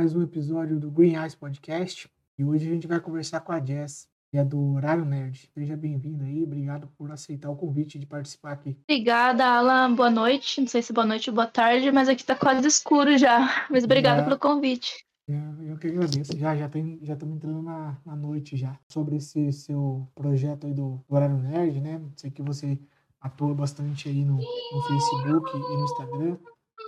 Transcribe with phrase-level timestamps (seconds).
[0.00, 2.08] mais um episódio do Green Eyes Podcast
[2.38, 5.50] e hoje a gente vai conversar com a Jess, que é do Horário Nerd.
[5.52, 8.78] Seja bem-vinda aí, obrigado por aceitar o convite de participar aqui.
[8.88, 9.94] Obrigada, Alan.
[9.94, 10.58] Boa noite.
[10.58, 13.66] Não sei se boa noite ou boa tarde, mas aqui tá quase escuro já.
[13.70, 15.04] Mas obrigada pelo convite.
[15.28, 16.32] Eu que agradeço.
[16.34, 16.70] Já já
[17.02, 18.78] já estamos entrando na, na noite já.
[18.88, 22.00] Sobre esse seu projeto aí do Horário Nerd, né?
[22.16, 22.78] Sei que você
[23.20, 26.38] atua bastante aí no, no Facebook e no Instagram.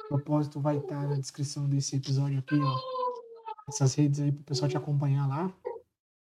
[0.06, 3.01] O propósito vai estar na descrição desse episódio aqui, ó.
[3.68, 5.52] Essas redes aí para o pessoal te acompanhar lá.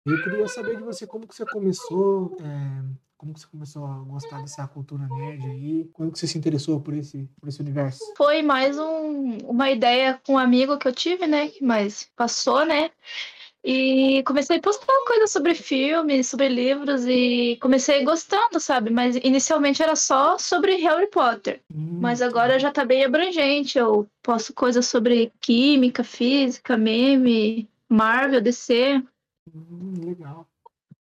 [0.05, 2.83] Eu queria saber de você como que você começou, é,
[3.17, 5.89] como que você começou a gostar dessa cultura nerd aí?
[5.93, 7.99] Quando que você se interessou por esse, por esse universo?
[8.15, 11.51] Foi mais um, uma ideia com um amigo que eu tive, né?
[11.61, 12.91] Mas passou, né?
[13.63, 18.89] E comecei a postar coisas sobre filmes, sobre livros e comecei gostando, sabe?
[18.89, 21.61] Mas inicialmente era só sobre Harry Potter.
[21.73, 23.77] Hum, Mas agora já tá bem abrangente.
[23.77, 29.03] Eu posto coisas sobre química, física, meme, Marvel, DC.
[29.53, 30.48] Hum, legal.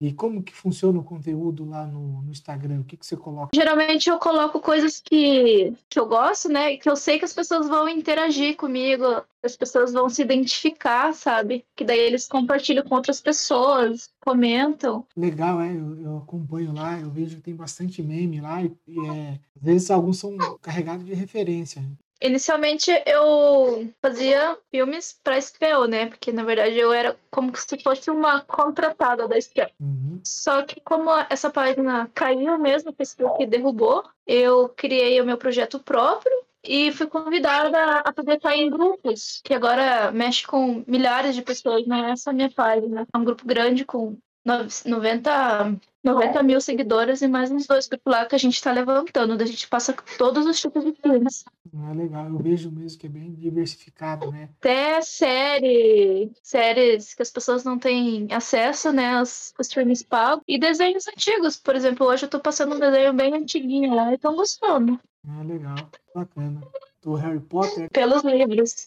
[0.03, 2.81] E como que funciona o conteúdo lá no, no Instagram?
[2.81, 3.50] O que, que você coloca?
[3.55, 6.77] Geralmente eu coloco coisas que, que eu gosto, né?
[6.77, 9.05] Que eu sei que as pessoas vão interagir comigo,
[9.44, 11.64] as pessoas vão se identificar, sabe?
[11.77, 15.06] Que daí eles compartilham com outras pessoas, comentam.
[15.17, 15.70] Legal, é.
[15.70, 19.62] Eu, eu acompanho lá, eu vejo que tem bastante meme lá e, e é, às
[19.62, 21.81] vezes alguns são carregados de referência.
[22.23, 26.06] Inicialmente eu fazia filmes para SPO, né?
[26.06, 29.67] Porque na verdade eu era como se fosse uma contratada da SPO.
[29.81, 30.20] Uhum.
[30.25, 35.81] Só que como essa página caiu mesmo, o Facebook derrubou, eu criei o meu projeto
[35.81, 36.33] próprio
[36.65, 41.87] e fui convidada a poder estar em grupos, que agora mexe com milhares de pessoas,
[41.87, 43.06] não é só a minha página.
[43.12, 48.26] É um grupo grande com 90, 90 mil seguidores e mais uns dois grupos lá
[48.26, 49.41] que a gente está levantando.
[49.41, 51.44] A gente passa todos os tipos de filmes.
[51.75, 52.26] Ah, legal.
[52.26, 54.48] Eu vejo mesmo que é bem diversificado, né?
[54.58, 59.20] Até série, séries que as pessoas não têm acesso, né?
[59.22, 60.44] Os, os streams pagos.
[60.48, 61.56] E desenhos antigos.
[61.56, 64.98] Por exemplo, hoje eu estou passando um desenho bem antiguinho lá e estão gostando.
[65.28, 65.77] Ah, legal.
[66.15, 66.60] Bacana
[67.03, 67.91] do Harry Potter?
[67.91, 68.87] Pelos livros.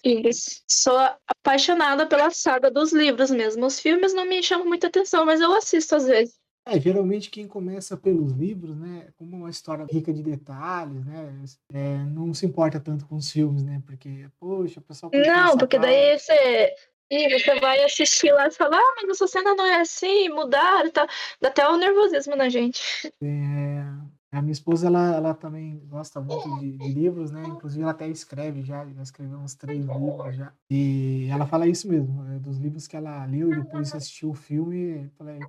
[0.67, 0.97] Sou
[1.27, 3.65] apaixonada pela saga dos livros mesmo.
[3.65, 6.35] Os filmes não me chamam muita atenção, mas eu assisto às vezes.
[6.67, 11.31] É, geralmente quem começa pelos livros, né, como uma história rica de detalhes, né,
[11.71, 15.11] é, não se importa tanto com os filmes, né, porque, poxa, o pessoal...
[15.13, 16.73] Não, porque daí você...
[17.07, 20.87] E você vai assistir lá e fala, ah, mas essa cena não é assim, mudaram
[20.87, 21.05] e tal.
[21.39, 22.81] Dá até o nervosismo na gente.
[23.21, 23.85] É,
[24.35, 27.43] a minha esposa, ela, ela também gosta muito de, de, livros, né?
[27.47, 30.51] Inclusive, ela até escreve já, já escreveu uns três livros já.
[30.69, 34.33] E ela fala isso mesmo, é, dos livros que ela leu e depois assistiu o
[34.33, 35.09] filme.
[35.17, 35.39] Falei,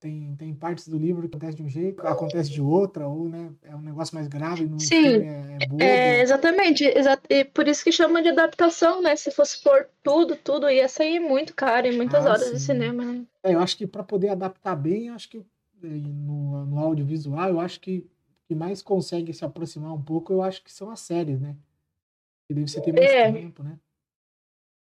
[0.00, 3.50] tem, tem partes do livro que acontece de um jeito, acontece de outra, ou né,
[3.64, 5.84] é um negócio mais grave no Sim, é, é.
[5.84, 6.84] É, exatamente.
[6.84, 9.16] Exa e por isso que chama de adaptação, né?
[9.16, 12.52] Se fosse por tudo, tudo ia sair muito caro em muitas ah, horas sim.
[12.52, 13.04] de cinema.
[13.04, 13.24] Né?
[13.42, 15.44] É, eu acho que para poder adaptar bem, eu acho que
[15.82, 18.06] no, no audiovisual, eu acho que
[18.48, 21.54] que mais consegue se aproximar um pouco, eu acho que são as séries, né?
[22.48, 23.30] Que deve você ter mais é.
[23.30, 23.78] tempo, né?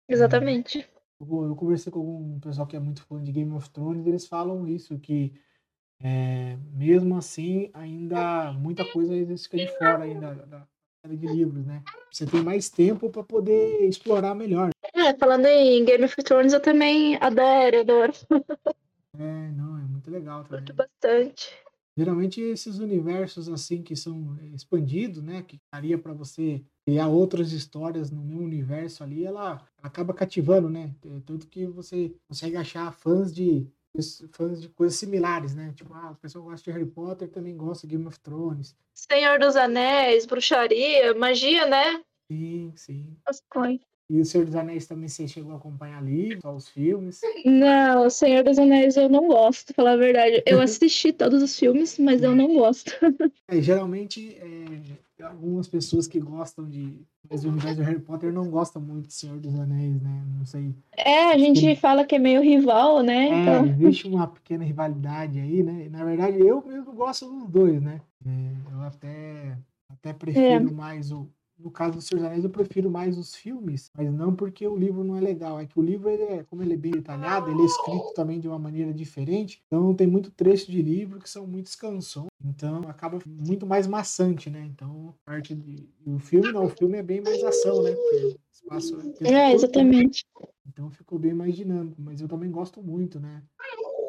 [0.10, 0.80] Exatamente.
[0.80, 0.88] É,
[1.22, 4.10] eu, eu, conversei com algum pessoal que é muito fã de Game of Thrones, e
[4.10, 5.32] eles falam isso, que
[6.04, 10.68] é, mesmo assim, ainda muita coisa fica de fora ainda da
[11.06, 11.84] série de livros, né?
[12.12, 14.72] Você tem mais tempo para poder explorar melhor.
[14.96, 18.14] É, falando em Game of Thrones, eu também adoro, adoro.
[19.20, 20.66] É, não, é muito legal também.
[20.66, 21.54] Curto bastante.
[22.02, 28.10] Geralmente esses universos assim que são expandidos, né, que daria para você criar outras histórias
[28.10, 30.96] no mesmo universo ali, ela, ela acaba cativando, né?
[31.28, 33.68] Tanto que você consegue achar fãs de
[34.32, 35.74] fãs de coisas similares, né?
[35.76, 38.76] Tipo, ah, o pessoal gosta de Harry Potter, também gosta de Game of Thrones.
[38.96, 42.02] Senhor dos Anéis, bruxaria, magia, né?
[42.32, 43.16] Sim, sim.
[43.28, 43.91] As coisas.
[44.12, 47.22] E o Senhor dos Anéis também você chegou a acompanhar ali, só os filmes?
[47.46, 50.44] Não, o Senhor dos Anéis eu não gosto, falar a verdade.
[50.46, 52.92] Eu assisti todos os filmes, mas eu não gosto.
[53.48, 58.50] É, geralmente, é, algumas pessoas que gostam de mas o universo do Harry Potter não
[58.50, 60.24] gostam muito do Senhor dos Anéis, né?
[60.38, 60.74] Não sei.
[60.98, 61.76] É, a gente Tem...
[61.76, 63.28] fala que é meio rival, né?
[63.28, 63.66] É, então...
[63.66, 65.88] existe uma pequena rivalidade aí, né?
[65.90, 68.02] Na verdade, eu mesmo gosto dos dois, né?
[68.26, 69.58] É, eu até,
[69.90, 70.72] até prefiro é.
[70.72, 71.30] mais o,
[71.64, 74.76] no caso do Senhor dos Anéis, eu prefiro mais os filmes, mas não porque o
[74.76, 75.60] livro não é legal.
[75.60, 78.40] É que o livro, ele é, como ele é bem detalhado, ele é escrito também
[78.40, 79.62] de uma maneira diferente.
[79.68, 82.28] Então, tem muito trecho de livro que são muitas canções.
[82.44, 84.66] Então, acaba muito mais maçante, né?
[84.66, 85.88] Então, parte de...
[86.06, 87.92] o filme não, o filme é bem mais ação, né?
[87.92, 90.26] Porque espaço é, é exatamente.
[90.68, 92.02] Então, ficou bem mais dinâmico.
[92.02, 93.44] Mas eu também gosto muito, né?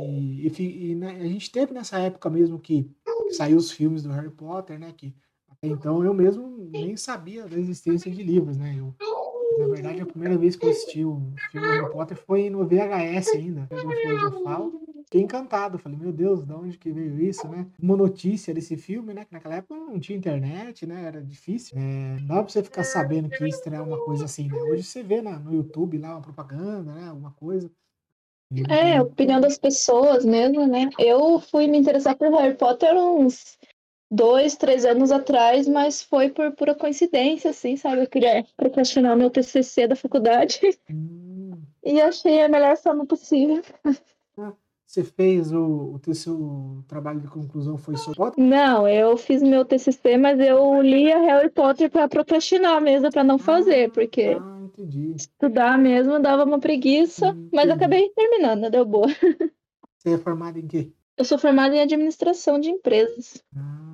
[0.00, 2.90] E, e, e né, a gente teve nessa época mesmo que
[3.30, 4.92] saiu os filmes do Harry Potter, né?
[4.96, 5.14] Que
[5.62, 8.74] então eu mesmo nem sabia da existência de livros, né?
[8.76, 8.94] Eu
[9.58, 11.20] Na verdade, a primeira vez que eu assisti o
[11.50, 14.72] filme Harry Potter foi no VHS ainda, do Filosofal.
[15.04, 17.66] Fiquei encantado, falei, meu Deus, de onde que veio isso, né?
[17.78, 19.26] Uma notícia desse filme, né?
[19.26, 21.04] Que naquela época não tinha internet, né?
[21.04, 21.76] Era difícil.
[21.78, 24.58] É, não dá pra você ficar sabendo que ia estrear uma coisa assim, né?
[24.62, 27.08] Hoje você vê na, no YouTube lá uma propaganda, né?
[27.08, 27.70] Alguma coisa.
[28.70, 30.88] É, opinião das pessoas mesmo, né?
[30.98, 33.58] Eu fui me interessar por Harry Potter uns
[34.12, 38.02] dois, três anos atrás, mas foi por pura coincidência, assim, sabe?
[38.02, 40.60] Eu queria procrastinar meu TCC da faculdade
[40.90, 41.56] hum.
[41.82, 43.62] e achei a melhor forma possível.
[44.38, 44.52] Ah,
[44.86, 48.44] você fez o, o seu trabalho de conclusão foi sobre Potter?
[48.44, 53.36] Não, eu fiz meu TCC, mas eu lia Harry Potter para procrastinar mesmo, para não
[53.36, 54.68] ah, fazer, porque ah,
[55.16, 57.48] estudar mesmo dava uma preguiça, entendi.
[57.52, 59.06] mas acabei terminando, deu boa.
[59.96, 60.92] Você é formada em quê?
[61.16, 63.42] Eu sou formada em administração de empresas.
[63.56, 63.91] Ah.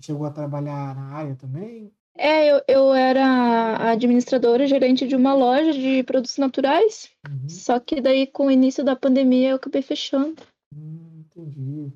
[0.00, 1.92] Chegou a trabalhar na área também?
[2.16, 7.10] É, eu, eu era administradora, gerente de uma loja de produtos naturais.
[7.28, 7.48] Uhum.
[7.48, 10.42] Só que daí, com o início da pandemia, eu acabei fechando.
[10.74, 11.92] Hum, entendi.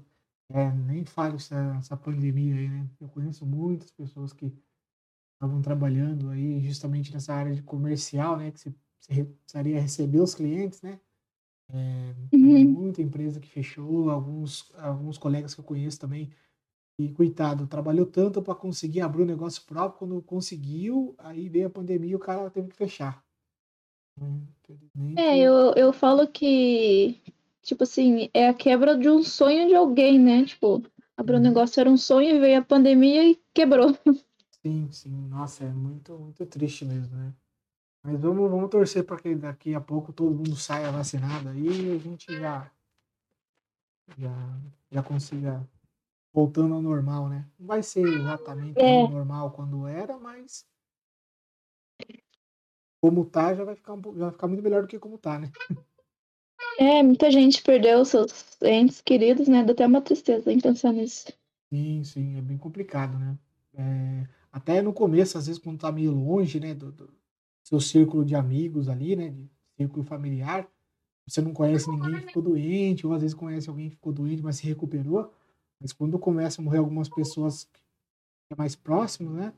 [0.50, 2.86] É, nem falo essa, essa pandemia aí, né?
[3.00, 4.52] Eu conheço muitas pessoas que
[5.34, 8.50] estavam trabalhando aí justamente nessa área de comercial, né?
[8.50, 11.00] Que você, você precisaria receber os clientes, né?
[11.72, 12.64] É, uhum.
[12.70, 16.30] Muita empresa que fechou, alguns, alguns colegas que eu conheço também
[16.98, 21.66] e coitado, trabalhou tanto para conseguir abrir o um negócio próprio, quando conseguiu, aí veio
[21.66, 23.24] a pandemia e o cara teve que fechar.
[25.16, 27.20] É, eu, eu falo que,
[27.62, 30.44] tipo assim, é a quebra de um sonho de alguém, né?
[30.44, 30.84] Tipo,
[31.16, 31.42] abrir um uhum.
[31.42, 33.88] negócio era um sonho, veio a pandemia e quebrou.
[34.62, 35.28] Sim, sim.
[35.28, 37.34] Nossa, é muito, muito triste mesmo, né?
[38.02, 41.92] Mas vamos, vamos torcer para que daqui a pouco todo mundo saia vacinado aí e
[41.92, 42.70] a gente já,
[44.16, 44.60] já,
[44.90, 45.68] já consiga
[46.34, 47.46] voltando ao normal, né?
[47.58, 49.08] Não vai ser exatamente é.
[49.08, 50.66] normal quando era, mas
[53.00, 55.38] como tá, já vai ficar, um, já vai ficar muito melhor do que como tá,
[55.38, 55.52] né?
[56.76, 59.62] É, muita gente perdeu seus entes queridos, né?
[59.62, 61.32] Dá até uma tristeza em pensar nisso.
[61.72, 63.38] Sim, sim, é bem complicado, né?
[63.74, 67.12] É, até no começo, às vezes, quando tá meio longe, né, do, do
[67.62, 70.68] seu círculo de amigos ali, né, de círculo familiar,
[71.26, 74.42] você não conhece ninguém que ficou doente, ou às vezes conhece alguém que ficou doente,
[74.42, 75.32] mas se recuperou,
[75.80, 77.80] mas quando começa a morrer algumas pessoas que
[78.52, 79.52] é mais próximo, né?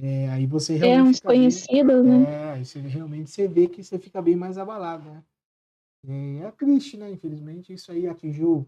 [0.00, 1.06] É, aí você realmente.
[1.06, 2.32] É, uns conhecidos, bem, né?
[2.32, 5.24] É, aí você realmente você vê que você fica bem mais abalado, né?
[6.06, 7.10] É, é triste, né?
[7.10, 8.66] Infelizmente, isso aí atingiu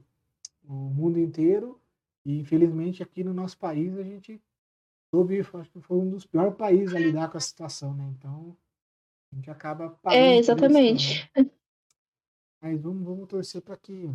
[0.64, 1.80] o mundo inteiro.
[2.24, 4.42] E infelizmente aqui no nosso país a gente
[5.14, 8.12] soube, acho que foi um dos piores países a lidar com a situação, né?
[8.18, 8.56] Então
[9.32, 11.14] a gente acaba É, exatamente.
[11.14, 11.50] Isso, né?
[12.60, 14.10] Mas vamos, vamos torcer para que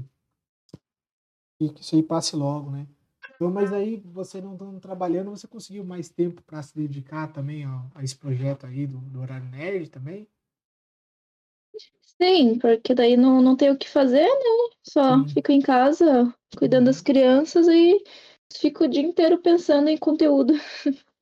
[1.59, 2.87] e que isso aí passe logo, né?
[3.35, 7.67] Então, mas aí você não estando trabalhando, você conseguiu mais tempo para se dedicar também
[7.67, 10.27] ó, a esse projeto aí do, do horário nerd também?
[12.21, 14.75] Sim, porque daí não, não tem o que fazer, né?
[14.83, 15.27] Só Sim.
[15.33, 16.85] fico em casa cuidando uhum.
[16.85, 18.01] das crianças e
[18.53, 20.53] fico o dia inteiro pensando em conteúdo.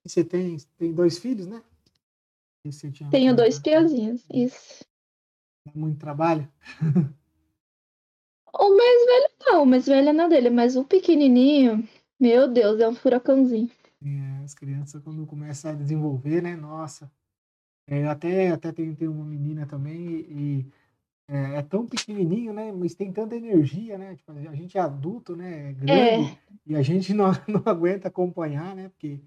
[0.05, 1.63] E você tem, tem dois filhos, né?
[3.09, 4.85] Tenho dois piazinhos, isso.
[5.65, 6.47] Dá muito trabalho?
[8.53, 11.87] O mais velho não, o mais velho é na dele, mas o pequenininho,
[12.19, 13.69] meu Deus, é um furacãozinho.
[14.05, 16.55] É, as crianças quando começam a desenvolver, né?
[16.55, 17.11] Nossa.
[17.87, 20.65] É, até até tem, tem uma menina também e
[21.27, 22.71] é, é, tão pequenininho, né?
[22.71, 24.15] Mas tem tanta energia, né?
[24.15, 25.69] Tipo, a gente é adulto, né?
[25.69, 26.37] É grande é.
[26.65, 28.89] e a gente não, não aguenta acompanhar, né?
[28.89, 29.19] Porque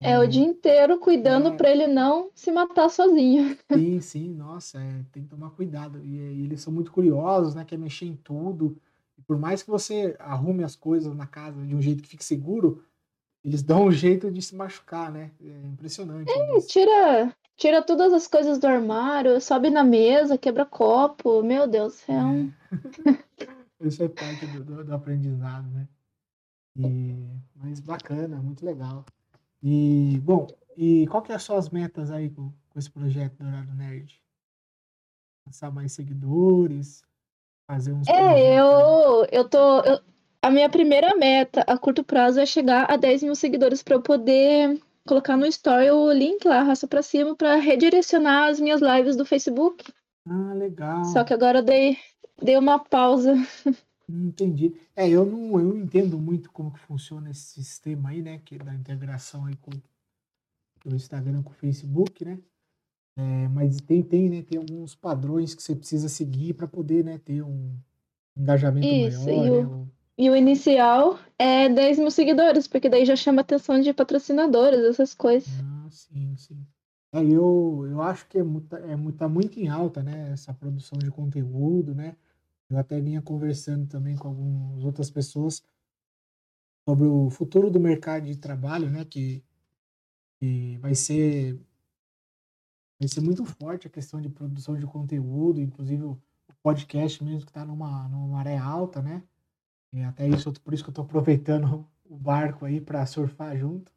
[0.00, 0.28] é o uhum.
[0.28, 1.56] dia inteiro cuidando é.
[1.56, 3.56] para ele não se matar sozinho.
[3.72, 6.02] Sim, sim, nossa, é, tem que tomar cuidado.
[6.04, 7.64] E, e, eles são muito curiosos, né?
[7.64, 8.76] Quer mexer em tudo.
[9.16, 12.24] E por mais que você arrume as coisas na casa de um jeito que fique
[12.24, 12.84] seguro,
[13.42, 15.30] eles dão um jeito de se machucar, né?
[15.42, 16.30] É impressionante.
[16.30, 21.42] É, tira, tira todas as coisas do armário, sobe na mesa, quebra copo.
[21.42, 22.52] Meu Deus, é um.
[23.80, 25.88] Isso é parte do, do, do aprendizado, né?
[26.78, 27.14] E,
[27.54, 29.04] mas bacana, muito legal.
[29.68, 30.46] E, bom,
[30.76, 34.22] e qual que é as suas metas aí com, com esse projeto do Horário Nerd?
[35.44, 37.02] Lançar mais seguidores,
[37.68, 38.06] fazer uns...
[38.06, 39.80] É, eu, eu tô...
[39.80, 39.98] Eu,
[40.40, 44.02] a minha primeira meta a curto prazo é chegar a 10 mil seguidores para eu
[44.02, 49.16] poder colocar no story o link lá, raça para cima, para redirecionar as minhas lives
[49.16, 49.92] do Facebook.
[50.28, 51.04] Ah, legal.
[51.06, 51.98] Só que agora eu dei,
[52.40, 53.34] dei uma pausa.
[54.08, 54.74] Entendi.
[54.94, 58.40] É, eu não, eu entendo muito como que funciona esse sistema aí, né?
[58.44, 59.70] Que é da integração aí com
[60.84, 62.38] o Instagram com o Facebook, né?
[63.18, 64.42] É, mas tem, tem, né?
[64.42, 67.18] Tem alguns padrões que você precisa seguir para poder, né?
[67.18, 67.74] Ter um
[68.36, 69.46] engajamento Isso, maior.
[69.46, 69.86] E o, né?
[70.18, 75.14] e o inicial é 10 mil seguidores, porque daí já chama atenção de patrocinadores, essas
[75.14, 75.48] coisas.
[75.60, 76.66] Ah, sim, sim.
[77.12, 80.30] É, eu, eu acho que é muito, é tá muito em alta, né?
[80.32, 82.16] Essa produção de conteúdo, né?
[82.68, 85.62] Eu até vinha conversando também com algumas outras pessoas
[86.88, 89.04] sobre o futuro do mercado de trabalho, né?
[89.04, 89.42] Que,
[90.38, 91.58] que vai ser
[92.98, 96.20] vai ser muito forte a questão de produção de conteúdo, inclusive o
[96.62, 99.22] podcast mesmo que está numa, numa maré alta, né?
[99.92, 103.92] E até isso, por isso que eu estou aproveitando o barco aí para surfar junto.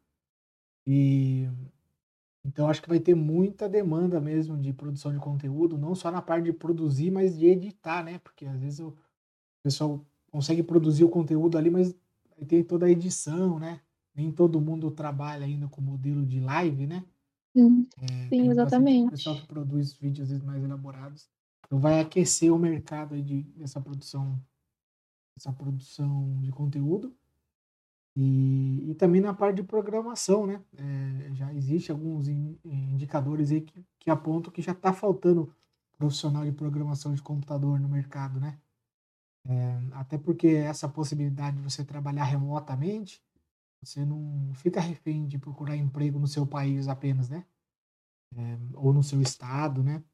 [0.86, 1.48] E
[2.44, 6.22] então acho que vai ter muita demanda mesmo de produção de conteúdo, não só na
[6.22, 8.18] parte de produzir, mas de editar, né?
[8.18, 8.96] Porque às vezes o
[9.62, 11.94] pessoal consegue produzir o conteúdo ali, mas
[12.48, 13.80] tem toda a edição, né?
[14.14, 17.04] Nem todo mundo trabalha ainda com modelo de live, né?
[17.54, 19.08] Sim, é, sim exatamente.
[19.08, 21.28] O pessoal que produz vídeos mais elaborados.
[21.66, 24.40] Então vai aquecer o mercado aí de, dessa produção,
[25.36, 27.14] essa produção de conteúdo.
[28.22, 30.62] E, e também na parte de programação, né?
[30.76, 35.50] É, já existe alguns in, indicadores aí que, que apontam que já está faltando
[35.96, 38.58] profissional de programação de computador no mercado, né?
[39.46, 43.24] É, até porque essa possibilidade de você trabalhar remotamente,
[43.82, 47.46] você não fica refém de procurar emprego no seu país apenas, né?
[48.36, 50.04] É, ou no seu estado, né?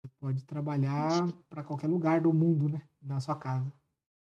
[0.00, 2.80] Você pode trabalhar para qualquer lugar do mundo, né?
[3.02, 3.72] Da sua casa.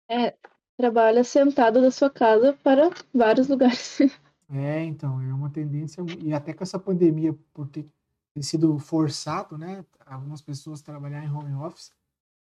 [0.08, 0.34] É,
[0.76, 3.98] trabalha sentado da sua casa para vários lugares.
[4.50, 7.88] É, então, é uma tendência, e até com essa pandemia, por ter,
[8.34, 9.84] ter sido forçado, né?
[10.04, 11.90] Algumas pessoas trabalhar em home office,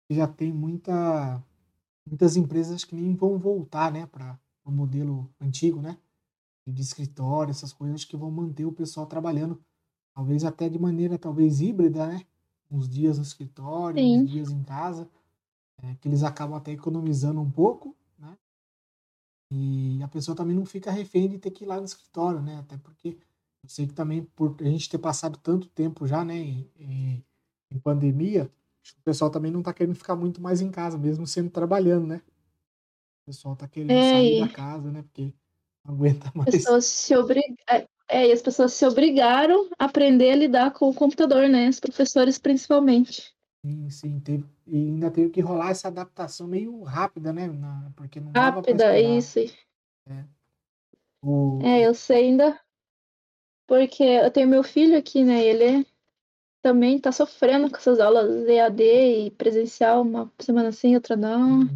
[0.10, 1.42] já tem muita,
[2.06, 5.98] muitas empresas que nem vão voltar, né, para o modelo antigo, né?
[6.68, 9.64] De escritório, essas coisas que vão manter o pessoal trabalhando,
[10.16, 12.26] talvez até de maneira talvez híbrida, né?
[12.72, 14.24] Uns dias no escritório, Sim.
[14.24, 15.08] uns dias em casa,
[15.82, 17.96] é, que eles acabam até economizando um pouco
[19.52, 22.58] e a pessoa também não fica refém de ter que ir lá no escritório, né?
[22.60, 23.18] Até porque
[23.64, 27.24] eu sei que também, por a gente ter passado tanto tempo já, né, em,
[27.72, 28.52] em pandemia,
[28.98, 32.22] o pessoal também não tá querendo ficar muito mais em casa, mesmo sendo trabalhando, né?
[33.24, 35.02] O pessoal tá querendo é, sair da casa, né?
[35.04, 35.34] Porque
[35.86, 36.52] não aguenta mais.
[36.52, 37.56] Pessoas se obrig...
[37.70, 41.70] É, é, e as pessoas se obrigaram a aprender a lidar com o computador, né?
[41.70, 43.33] Os professores principalmente.
[43.66, 47.48] Sim, sim, teve, e ainda teve que rolar essa adaptação meio rápida, né?
[47.48, 49.40] Na, porque não Rápida, isso.
[50.10, 50.26] É.
[51.24, 51.60] O...
[51.64, 52.60] é, eu sei ainda.
[53.66, 55.42] Porque eu tenho meu filho aqui, né?
[55.46, 55.88] Ele
[56.62, 61.62] também tá sofrendo com essas aulas EAD e presencial, uma semana sim, outra não.
[61.62, 61.70] Uhum.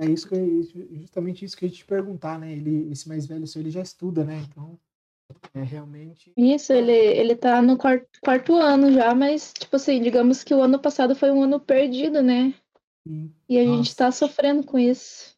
[0.00, 0.62] É isso que
[1.00, 2.52] justamente isso que a gente te perguntar, né?
[2.52, 4.40] Ele, esse mais velho seu, ele já estuda, né?
[4.48, 4.78] Então,
[5.54, 6.32] é realmente.
[6.36, 10.62] Isso, ele, ele tá no quarto, quarto ano já, mas, tipo assim, digamos que o
[10.62, 12.54] ano passado foi um ano perdido, né?
[13.06, 13.32] Sim.
[13.48, 13.76] E a Nossa.
[13.76, 15.36] gente tá sofrendo com isso.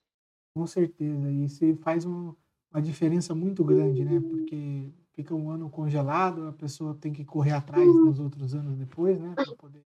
[0.54, 1.30] Com certeza.
[1.30, 2.34] E isso faz um,
[2.72, 4.20] uma diferença muito grande, né?
[4.20, 9.20] Porque fica um ano congelado, a pessoa tem que correr atrás nos outros anos depois,
[9.20, 9.34] né?
[9.34, 9.84] Pra poder.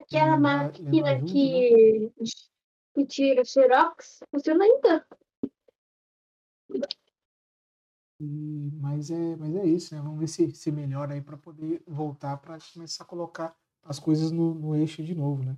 [0.00, 2.10] Aquela máquina junto, que, né?
[2.94, 5.06] que tira xerox funciona ainda.
[8.20, 10.00] E, mas, é, mas é isso, né?
[10.00, 14.30] Vamos ver se, se melhora aí para poder voltar para começar a colocar as coisas
[14.30, 15.56] no, no eixo de novo, né?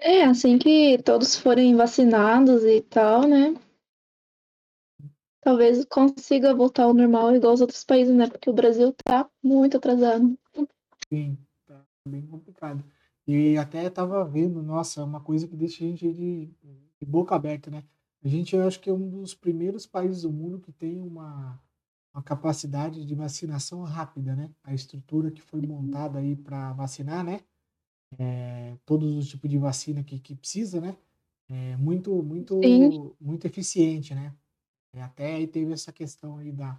[0.00, 3.54] É, assim que todos forem vacinados e tal, né?
[5.40, 8.28] Talvez consiga voltar ao normal igual os outros países, né?
[8.28, 10.38] Porque o Brasil tá muito atrasado.
[11.12, 12.84] Sim, tá bem complicado.
[13.26, 16.46] E até tava vendo, nossa, uma coisa que deixa a gente de,
[17.00, 17.84] de boca aberta, né?
[18.24, 21.60] A gente, eu acho que é um dos primeiros países do mundo que tem uma,
[22.12, 24.50] uma capacidade de vacinação rápida, né?
[24.64, 27.40] A estrutura que foi montada aí para vacinar, né?
[28.18, 30.96] É, todos os tipos de vacina que, que precisa, né?
[31.48, 33.12] É muito, muito, Sim.
[33.20, 34.34] muito eficiente, né?
[34.94, 36.78] E até aí teve essa questão aí da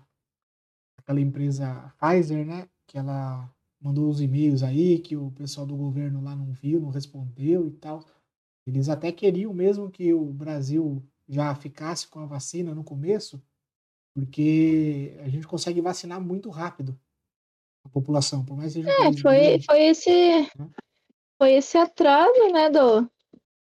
[0.98, 2.70] aquela empresa Pfizer, né?
[2.86, 3.50] Que ela
[3.82, 7.72] mandou os e-mails aí que o pessoal do governo lá não viu, não respondeu e
[7.72, 8.06] tal.
[8.68, 13.42] Eles até queriam mesmo que o Brasil já ficasse com a vacina no começo,
[14.16, 17.00] porque a gente consegue vacinar muito rápido
[17.86, 18.92] a população, por mais que seja.
[18.92, 20.10] É, foi, grande, foi esse.
[20.58, 20.70] Né?
[21.38, 23.10] Foi esse atraso, né, do,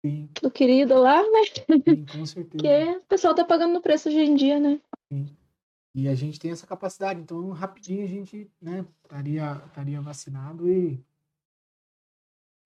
[0.05, 0.29] Sim.
[0.43, 1.41] do querido lá, né?
[1.85, 2.63] Sim, com certeza.
[2.63, 4.81] que o pessoal tá pagando no preço hoje em dia, né?
[5.13, 5.37] Sim.
[5.95, 11.05] E a gente tem essa capacidade, então rapidinho a gente, né, estaria, estaria vacinado e,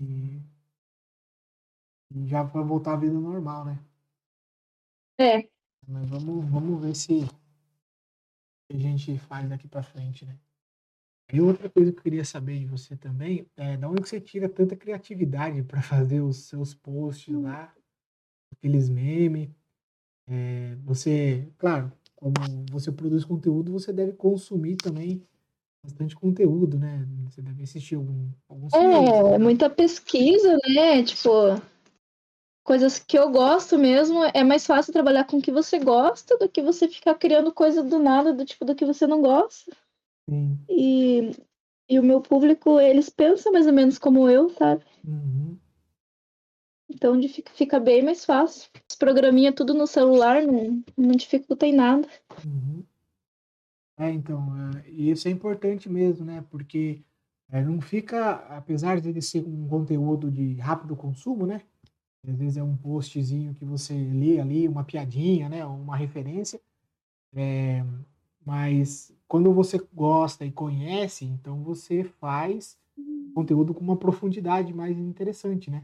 [0.01, 0.41] e,
[2.15, 3.79] e já vai voltar à vida normal, né?
[5.19, 5.49] É.
[5.87, 7.27] Mas vamos, vamos ver se
[8.71, 10.39] a gente faz daqui para frente, né?
[11.33, 14.49] E outra coisa que eu queria saber de você também é de onde você tira
[14.49, 17.75] tanta criatividade para fazer os seus posts lá,
[18.53, 19.51] aqueles memes.
[20.29, 22.35] É, você, claro, como
[22.71, 25.23] você produz conteúdo, você deve consumir também
[25.85, 27.07] bastante conteúdo, né?
[27.25, 29.39] Você deve assistir algum, alguns É, filmes, né?
[29.39, 31.03] muita pesquisa, né?
[31.05, 31.31] Tipo,
[32.65, 34.25] coisas que eu gosto mesmo.
[34.35, 37.83] É mais fácil trabalhar com o que você gosta do que você ficar criando coisa
[37.83, 39.71] do nada, do tipo do que você não gosta.
[40.29, 40.59] Sim.
[40.69, 41.31] E,
[41.89, 44.83] e o meu público, eles pensam mais ou menos como eu, sabe?
[45.07, 45.57] Uhum.
[46.89, 48.71] Então de- fica, fica bem mais fácil.
[48.89, 52.09] Os programinha tudo no celular, não, não dificulta em nada.
[52.45, 52.83] Uhum.
[53.97, 56.45] É, então, é, isso é importante mesmo, né?
[56.51, 57.03] Porque
[57.51, 61.61] é, não fica, apesar de ele ser um conteúdo de rápido consumo, né?
[62.27, 65.65] Às vezes é um postzinho que você lê ali, uma piadinha, né?
[65.65, 66.61] Uma referência.
[67.35, 67.85] É,
[68.45, 72.79] mas quando você gosta e conhece, então você faz
[73.35, 75.83] conteúdo com uma profundidade mais interessante, né?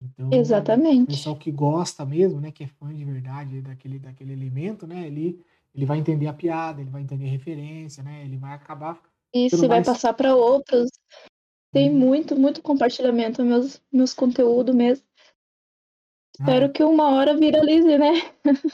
[0.00, 1.06] Então, o Exatamente.
[1.06, 2.50] pessoal que gosta mesmo, né?
[2.50, 5.06] Que é fã de verdade daquele, daquele elemento, né?
[5.06, 5.40] Ele,
[5.74, 8.24] ele vai entender a piada, ele vai entender a referência, né?
[8.24, 9.00] Ele vai acabar
[9.32, 9.86] E se vai mais.
[9.86, 10.90] passar para outros,
[11.72, 11.98] tem Uhum.
[11.98, 15.04] muito, muito compartilhamento meus meus conteúdos mesmo.
[16.38, 16.68] Espero é.
[16.68, 18.12] que uma hora viralize, né?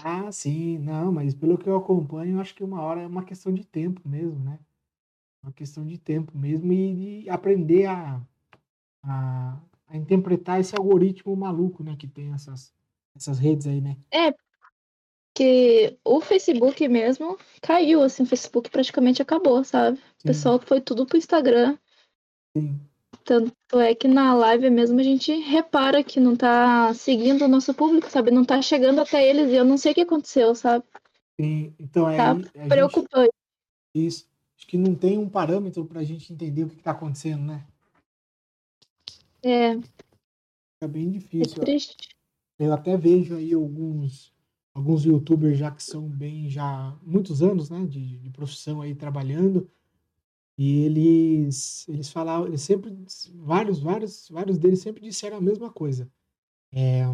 [0.02, 3.52] Ah, sim, não, mas pelo que eu acompanho, acho que uma hora é uma questão
[3.52, 4.58] de tempo mesmo, né?
[5.42, 8.20] Uma questão de tempo mesmo e de aprender a,
[9.02, 11.96] a, a interpretar esse algoritmo maluco, né?
[11.96, 12.74] Que tem essas,
[13.14, 13.98] essas redes aí, né?
[14.10, 14.34] É,
[15.34, 19.98] que o Facebook mesmo caiu, assim, o Facebook praticamente acabou, sabe?
[20.20, 21.78] O pessoal foi tudo pro Instagram.
[22.56, 22.80] sim,
[23.30, 27.72] Tanto é que na live mesmo a gente repara que não tá seguindo o nosso
[27.72, 28.32] público, sabe?
[28.32, 30.84] Não tá chegando até eles e eu não sei o que aconteceu, sabe?
[31.40, 31.72] sim.
[31.78, 32.68] Então, é Tá a gente.
[32.68, 33.30] preocupante.
[33.94, 34.28] Isso.
[34.56, 37.64] Acho que não tem um parâmetro para a gente entender o que está acontecendo, né?
[39.44, 41.62] É, Fica bem é difícil.
[41.62, 42.08] triste.
[42.58, 44.34] Eu até vejo aí alguns
[44.74, 49.70] alguns youtubers já que são bem já muitos anos, né, de, de profissão aí trabalhando
[50.62, 52.94] e eles eles falavam, eles sempre
[53.34, 56.06] vários vários vários deles sempre disseram a mesma coisa.
[56.70, 57.04] É,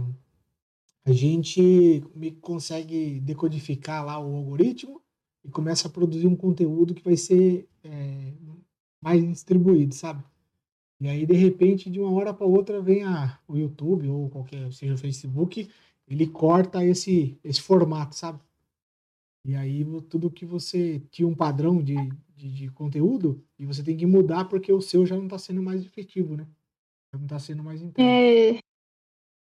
[1.05, 2.03] a gente
[2.41, 5.01] consegue decodificar lá o algoritmo
[5.45, 8.33] e começa a produzir um conteúdo que vai ser é,
[9.01, 10.25] mais distribuído, sabe?
[11.01, 14.73] E aí, de repente, de uma hora para outra, vem a, o YouTube ou qualquer,
[14.73, 15.69] seja o Facebook,
[16.09, 18.41] ele corta esse, esse formato, sabe?
[19.45, 21.95] E aí, tudo que você tinha um padrão de,
[22.37, 25.62] de, de conteúdo, e você tem que mudar porque o seu já não está sendo
[25.62, 26.46] mais efetivo, né?
[27.12, 28.59] Já não está sendo mais entregue.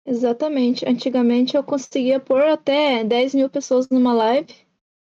[0.07, 0.87] É, exatamente.
[0.89, 4.55] Antigamente eu conseguia pôr até 10 mil pessoas numa live.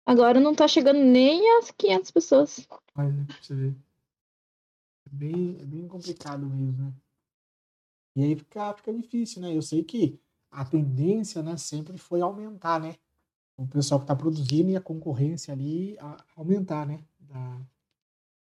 [0.06, 2.68] Agora não tá chegando nem às 500 pessoas.
[2.96, 3.76] Mas, né, pra você ver.
[5.06, 6.94] É bem, é bem complicado mesmo, né?
[8.16, 9.56] E aí fica, fica difícil, né?
[9.56, 10.20] Eu sei que
[10.52, 12.96] a tendência, né, sempre foi aumentar, né?
[13.58, 17.04] O pessoal que está produzindo e a concorrência ali a- aumentar, né?
[17.30, 17.62] Da,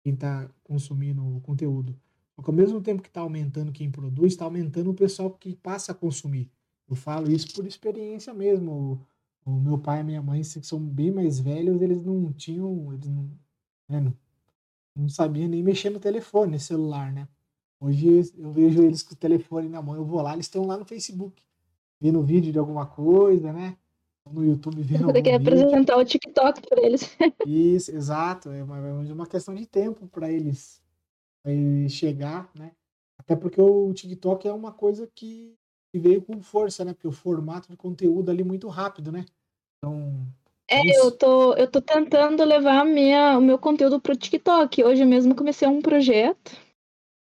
[0.02, 1.98] quem está consumindo o conteúdo.
[2.36, 5.56] Só que ao mesmo tempo que está aumentando quem produz, está aumentando o pessoal que
[5.56, 6.50] passa a consumir.
[6.88, 9.00] Eu falo isso por experiência mesmo.
[9.44, 12.92] O, o meu pai e minha mãe, que são bem mais velhos, eles não tinham,
[12.92, 13.30] eles não,
[13.88, 14.14] né, não,
[14.94, 17.26] não sabiam nem mexer no telefone, no celular, né?
[17.80, 20.78] Hoje eu vejo eles com o telefone na mão, eu vou lá, eles estão lá
[20.78, 21.42] no Facebook,
[22.00, 23.76] vendo vídeo de alguma coisa, né?
[24.32, 27.16] No YouTube vendo Você tem que apresentar o TikTok pra eles.
[27.46, 28.50] Isso, exato.
[28.50, 30.82] É uma, é uma questão de tempo para eles,
[31.42, 32.72] pra eles chegar, né?
[33.18, 35.56] Até porque o TikTok é uma coisa que,
[35.94, 36.92] veio com força, né?
[36.92, 39.24] Porque o formato de conteúdo ali é muito rápido, né?
[39.78, 40.26] Então,
[40.68, 41.06] É, isso.
[41.06, 44.84] eu tô, eu tô tentando levar minha, o meu conteúdo pro TikTok.
[44.84, 46.52] Hoje mesmo comecei um projeto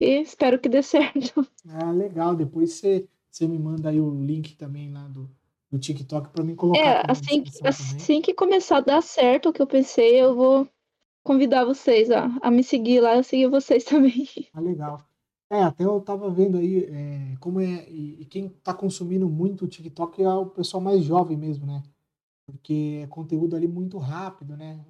[0.00, 1.46] e espero que dê certo.
[1.68, 2.34] Ah, legal.
[2.36, 5.28] Depois você, você me manda aí o link também lá do,
[5.72, 9.52] do TikTok para mim colocar É, assim, que- assim que começar a dar certo o
[9.52, 10.68] que eu pensei, eu vou
[11.24, 14.28] convidar vocês a, a me seguir lá, eu seguir vocês também.
[14.52, 15.06] Ah, legal.
[15.50, 17.88] É, até eu tava vendo aí é, como é.
[17.90, 21.82] E, e quem tá consumindo muito o TikTok é o pessoal mais jovem mesmo, né?
[22.46, 24.84] Porque é conteúdo ali muito rápido, né?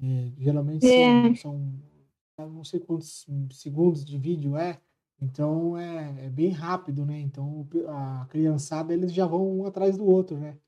[0.00, 0.86] É, geralmente É.
[0.86, 4.80] são, são não sei quantos segundos de vídeo é,
[5.20, 7.18] então é, é bem rápido, né?
[7.20, 10.58] Então a criançada eles já vão um atrás do outro, né?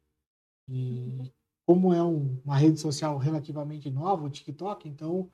[0.69, 1.33] E
[1.67, 5.31] como é um- uma rede social relativamente nova, o TikTok, então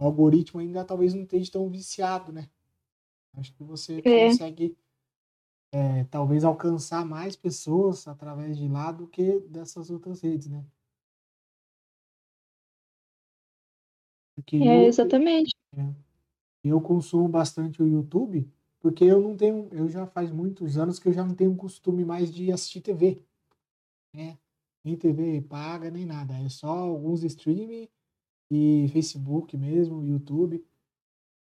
[0.00, 2.50] o algoritmo ainda talvez não esteja tão viciado, né?
[3.34, 4.28] Acho que você É.
[4.28, 4.76] consegue
[5.72, 10.64] é, talvez alcançar mais pessoas através de lá do que dessas outras redes, né?
[14.34, 15.50] Porque É, eu, exatamente.
[16.62, 18.48] eu consumo bastante o YouTube,
[18.80, 22.04] porque eu não tenho, eu já faz muitos anos que eu já não tenho costume
[22.04, 23.22] mais de assistir TV,
[24.14, 24.38] né?
[24.84, 26.34] Nem TV paga, nem nada.
[26.38, 27.88] É só alguns streaming
[28.50, 30.64] e Facebook mesmo, YouTube.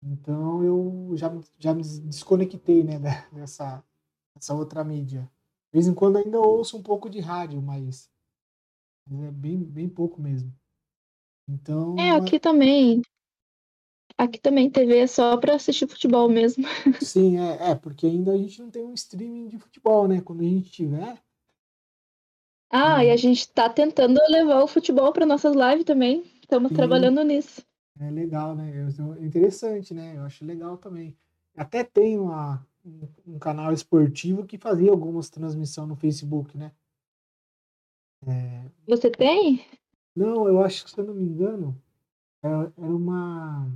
[0.03, 2.99] Então eu já, já me desconectei, né,
[3.31, 3.83] dessa,
[4.35, 5.29] dessa outra mídia.
[5.71, 8.09] De vez em quando ainda ouço um pouco de rádio, mas,
[9.07, 10.51] mas é bem, bem pouco mesmo.
[11.47, 11.97] Então.
[11.99, 13.01] É, aqui também.
[14.19, 16.65] Aqui também TV é só para assistir futebol mesmo.
[17.01, 20.19] Sim, é, é, porque ainda a gente não tem um streaming de futebol, né?
[20.19, 21.17] Quando a gente tiver.
[22.69, 26.25] Ah, e a gente tá tentando levar o futebol para nossas lives também.
[26.41, 27.65] Estamos trabalhando nisso.
[27.97, 28.69] É legal, né?
[29.19, 30.17] É interessante, né?
[30.17, 31.15] Eu acho legal também.
[31.55, 32.67] Até tem uma,
[33.25, 36.73] um, canal esportivo que fazia algumas transmissões no Facebook, né?
[38.27, 38.65] É...
[38.85, 39.65] Você tem?
[40.13, 41.81] Não, eu acho que, se eu não me engano,
[42.43, 43.71] era, era uma.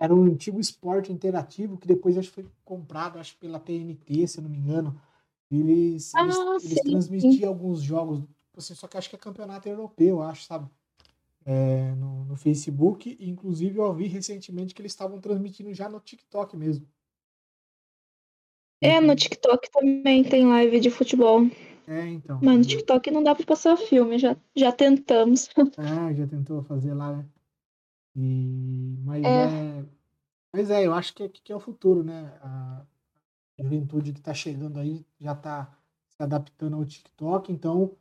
[0.00, 4.38] Era um antigo esporte interativo que depois acho que foi comprado, acho pela TNT, se
[4.38, 5.00] eu não me engano.
[5.50, 8.22] Eles, ah, eles, eles transmitiam alguns jogos,
[8.56, 10.68] assim, só que acho que é campeonato europeu, acho, sabe?
[11.44, 13.16] é, no, no, Facebook.
[13.20, 16.86] Inclusive, eu ouvi recentemente que eles estavam transmitindo já no TikTok mesmo.
[18.80, 21.42] É, no TikTok também tem live de futebol.
[21.86, 22.38] É, então.
[22.42, 25.50] Mas no TikTok não dá pra passar filme, já, já tentamos.
[25.76, 27.26] Ah, já tentou fazer lá, né?
[28.16, 28.96] E...
[29.04, 29.28] Mas é.
[29.28, 29.84] é...
[30.52, 32.36] Mas é, eu acho que é, que é o futuro, né?
[32.42, 32.84] A
[33.58, 35.76] juventude que tá chegando aí já tá
[36.08, 37.94] se adaptando ao TikTok, então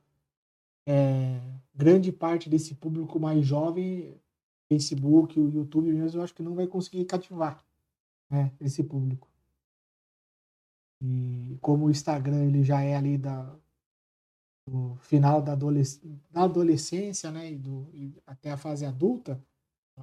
[0.88, 1.40] é,
[1.76, 4.20] grande parte desse público mais jovem,
[4.68, 7.64] Facebook, o YouTube mesmo, eu acho que não vai conseguir cativar
[8.30, 9.28] né, esse público.
[11.02, 13.56] E como o Instagram ele já é ali da,
[14.68, 19.44] do final da, adolesc da adolescência, né, e, do, e até a fase adulta,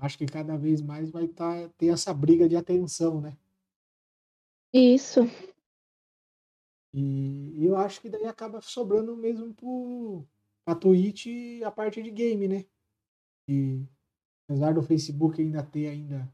[0.01, 3.37] acho que cada vez mais vai tá, ter essa briga de atenção, né?
[4.73, 5.21] Isso.
[6.93, 10.25] E, e eu acho que daí acaba sobrando mesmo pro,
[10.67, 11.27] a Twitch
[11.65, 12.65] a parte de game, né?
[13.49, 13.85] E
[14.49, 16.29] apesar do Facebook ainda ter ainda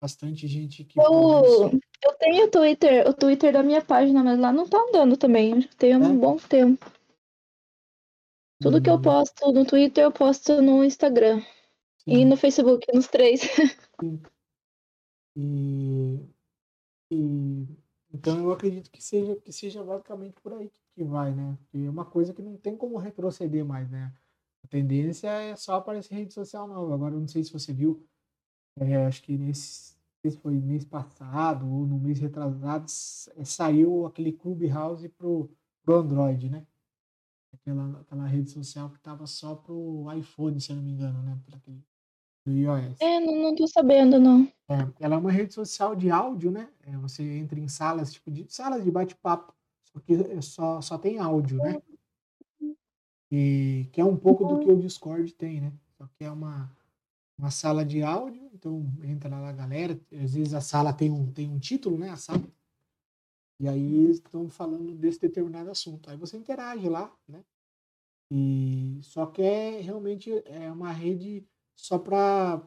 [0.00, 0.98] bastante gente que.
[0.98, 1.70] Eu,
[2.02, 5.62] eu tenho o Twitter, o Twitter da minha página, mas lá não tá andando também.
[5.78, 6.16] Tem um é?
[6.16, 6.90] bom tempo.
[8.60, 8.82] Tudo hum.
[8.82, 9.02] que eu hum.
[9.02, 11.42] posto no Twitter, eu posto no Instagram.
[12.04, 12.12] Sim.
[12.12, 13.40] E no Facebook, nos três.
[14.00, 14.22] Sim.
[15.36, 16.18] E,
[17.12, 17.66] e
[18.12, 21.56] então eu acredito que seja, que seja basicamente por aí que vai, né?
[21.60, 24.12] Porque é uma coisa que não tem como retroceder mais, né?
[24.64, 26.94] A tendência é só aparecer rede social nova.
[26.94, 28.04] Agora, eu não sei se você viu,
[28.78, 32.84] é, acho que nesse se foi mês passado ou no mês retrasado,
[33.36, 35.50] é, saiu aquele Clubhouse pro,
[35.82, 36.66] pro Android, né?
[37.54, 41.40] Aquela, aquela rede social que tava só pro iPhone, se eu não me engano, né?
[41.54, 41.82] Aquele,
[42.44, 43.00] do iOS.
[43.00, 44.48] É, não, não tô sabendo, não.
[44.68, 46.68] É, ela é uma rede social de áudio, né?
[46.82, 49.54] É, você entra em salas, tipo, de salas de bate-papo
[49.92, 51.80] porque é só, só tem áudio, né?
[53.30, 55.72] E que é um pouco do que o Discord tem, né?
[55.96, 56.70] Só que é uma,
[57.38, 61.30] uma sala de áudio, então entra lá a galera, às vezes a sala tem um,
[61.32, 62.10] tem um título, né?
[62.10, 62.42] A sala.
[63.60, 66.10] E aí estão falando desse determinado assunto.
[66.10, 67.44] Aí você interage lá, né?
[68.30, 71.44] E só que é realmente é uma rede
[71.80, 72.62] só para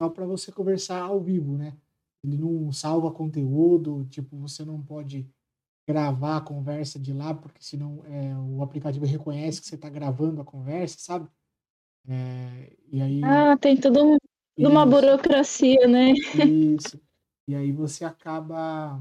[0.00, 1.76] só para você conversar ao vivo, né?
[2.24, 5.28] Ele não salva conteúdo, tipo, você não pode
[5.86, 10.40] gravar a conversa de lá, porque senão é, o aplicativo reconhece que você está gravando
[10.40, 11.28] a conversa, sabe?
[12.08, 13.20] É, e aí.
[13.22, 14.16] Ah, tem tudo
[14.58, 16.12] uma burocracia, né?
[16.12, 17.00] Isso.
[17.46, 18.98] E aí você acaba.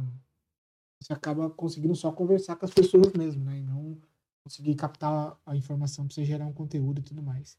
[1.02, 3.58] Você acaba conseguindo só conversar com as pessoas mesmo, né?
[3.58, 3.98] E não
[4.44, 7.58] conseguir captar a informação para você gerar um conteúdo e tudo mais.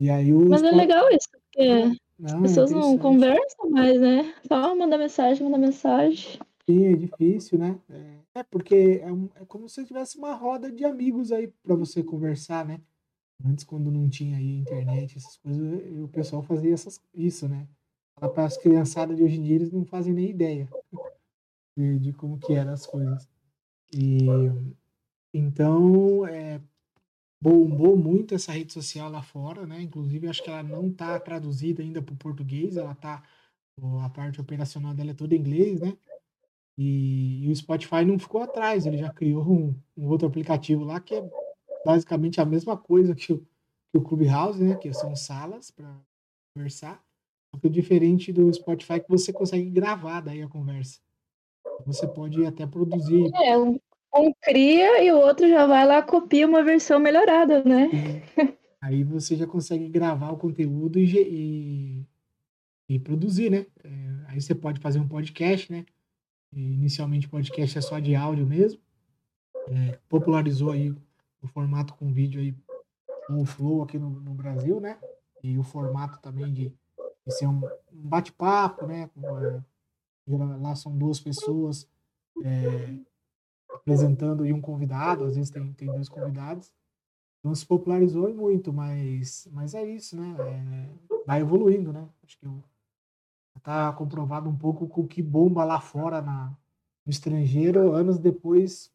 [0.00, 0.48] E aí os...
[0.48, 4.34] Mas é legal isso, porque não, as pessoas é não conversam mais, né?
[4.46, 6.38] Só manda mensagem, manda mensagem.
[6.68, 7.78] Sim, é difícil, né?
[7.88, 11.74] É, é porque é, um, é, como se tivesse uma roda de amigos aí para
[11.74, 12.80] você conversar, né?
[13.44, 15.62] Antes, quando não tinha aí internet, essas coisas,
[16.02, 17.66] o pessoal fazia essas, isso, né?
[18.16, 20.68] Para as criançadas de hoje em dia, eles não fazem nem ideia
[21.76, 23.28] de, de como que eram as coisas.
[23.94, 24.26] E
[25.32, 26.60] então, é,
[27.40, 29.80] bombou muito essa rede social lá fora, né?
[29.80, 33.22] Inclusive, acho que ela não está traduzida ainda para o português, ela tá
[34.04, 35.96] a parte operacional dela é toda em inglês, né?
[36.76, 41.00] E, e, o Spotify não ficou atrás, ele já criou um, um, outro aplicativo lá
[41.00, 41.30] que é
[41.84, 44.76] basicamente a mesma coisa que o, que o Clubhouse, né?
[44.76, 45.92] Que são salas para
[46.54, 47.02] conversar.
[47.50, 51.00] Só que diferente do Spotify é que você consegue gravar daí a conversa.
[51.86, 53.30] Você pode até produzir.
[53.34, 53.54] É,
[54.14, 58.22] um cria e o outro já vai lá copia uma versão melhorada, né?
[58.80, 62.06] Aí você já consegue gravar o conteúdo e, e,
[62.88, 63.66] e produzir, né?
[63.82, 63.88] É,
[64.28, 65.84] aí você pode fazer um podcast, né?
[66.52, 68.80] Inicialmente o podcast é só de áudio mesmo.
[69.68, 70.94] É, popularizou aí
[71.42, 72.54] o formato com vídeo aí
[73.26, 74.96] com o Flow aqui no, no, Brasil, né?
[75.42, 76.72] E o formato também de,
[77.26, 77.60] Esse é um,
[77.92, 79.10] um bate-papo, né?
[80.60, 81.86] Lá são duas pessoas
[82.44, 82.94] é,
[83.70, 86.72] apresentando e um convidado, às vezes tem, tem dois convidados.
[87.42, 90.36] Não se popularizou muito, mas, mas é isso, né?
[90.40, 92.08] É, vai evoluindo, né?
[92.24, 92.46] Acho que
[93.56, 96.56] está comprovado um pouco com o que bomba lá fora na,
[97.06, 98.92] no estrangeiro, anos depois,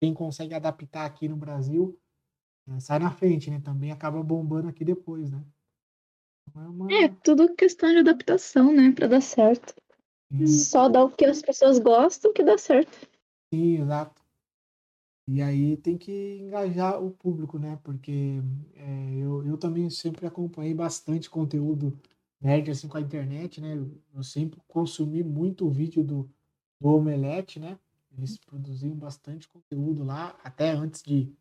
[0.00, 1.98] quem consegue adaptar aqui no Brasil
[2.68, 3.60] é, sai na frente, né?
[3.60, 5.42] Também acaba bombando aqui depois, né?
[6.48, 6.92] Então é, uma...
[6.92, 8.92] é tudo questão de adaptação, né?
[8.92, 9.74] Para dar certo.
[10.30, 10.46] Sim.
[10.46, 13.08] Só dá o que as pessoas gostam que dá certo.
[13.52, 14.22] Sim, exato.
[15.28, 17.78] E aí tem que engajar o público, né?
[17.82, 18.40] Porque
[18.74, 21.98] é, eu, eu também sempre acompanhei bastante conteúdo
[22.40, 23.76] nerd assim com a internet, né?
[23.76, 26.30] Eu, eu sempre consumi muito o vídeo do,
[26.80, 27.78] do Omelete, né?
[28.16, 31.32] Eles produziam bastante conteúdo lá, até antes de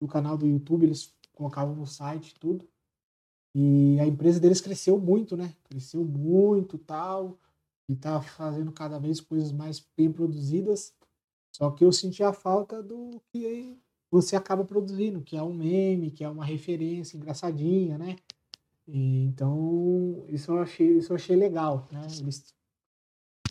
[0.00, 2.68] do canal do YouTube, eles colocavam no site tudo.
[3.54, 5.54] E a empresa deles cresceu muito, né?
[5.64, 7.38] Cresceu muito, tal,
[7.88, 10.94] e tá fazendo cada vez coisas mais bem produzidas.
[11.54, 13.78] Só que eu senti a falta do que
[14.10, 18.16] você acaba produzindo, que é um meme, que é uma referência engraçadinha, né?
[18.88, 22.02] E, então, isso eu achei, isso eu achei legal, né?
[22.18, 22.52] Eles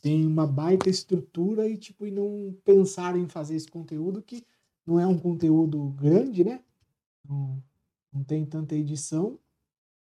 [0.02, 4.44] têm uma baita estrutura e tipo e não pensaram em fazer esse conteúdo que
[4.86, 6.62] não é um conteúdo grande, né?
[7.28, 7.64] Não,
[8.12, 9.40] não tem tanta edição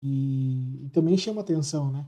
[0.04, 2.06] e, e também chama atenção, né?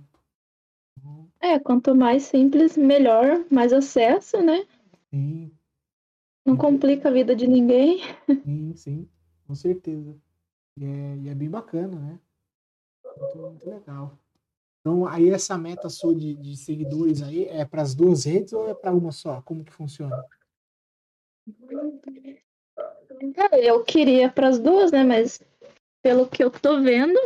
[1.40, 4.68] É, quanto mais simples, melhor, mais acesso, né?
[5.10, 5.52] Sim,
[6.48, 8.00] não complica a vida de ninguém.
[8.46, 9.10] Sim, sim,
[9.46, 10.16] com certeza.
[10.80, 12.20] E é, e é bem bacana, né?
[13.20, 14.18] Muito, muito legal.
[14.80, 18.70] Então, aí essa meta sua de, de seguidores aí é para as duas redes ou
[18.70, 19.42] é para uma só?
[19.42, 20.24] Como que funciona?
[23.52, 25.04] Eu queria para as duas, né?
[25.04, 25.42] Mas
[26.02, 27.20] pelo que eu tô vendo,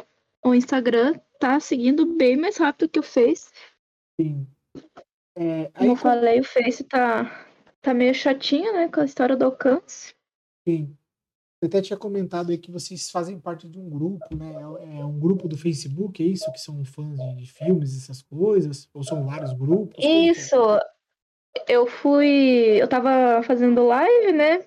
[0.43, 3.51] o Instagram tá seguindo bem mais rápido que o Face.
[4.19, 4.47] Sim.
[5.35, 7.50] É, aí, Como eu falei, o Face tá
[7.81, 10.13] tá meio chatinha, né, com a história do alcance.
[10.67, 10.95] Sim.
[11.59, 14.51] Você até tinha comentado aí que vocês fazem parte de um grupo, né?
[14.51, 16.51] É, é um grupo do Facebook, é isso?
[16.51, 18.89] Que são fãs de filmes, essas coisas?
[18.93, 20.03] Ou são vários grupos?
[20.03, 20.07] É?
[20.07, 20.55] Isso.
[21.67, 22.81] Eu fui.
[22.81, 24.65] Eu tava fazendo live, né?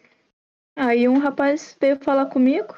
[0.77, 2.75] Aí um rapaz veio falar comigo,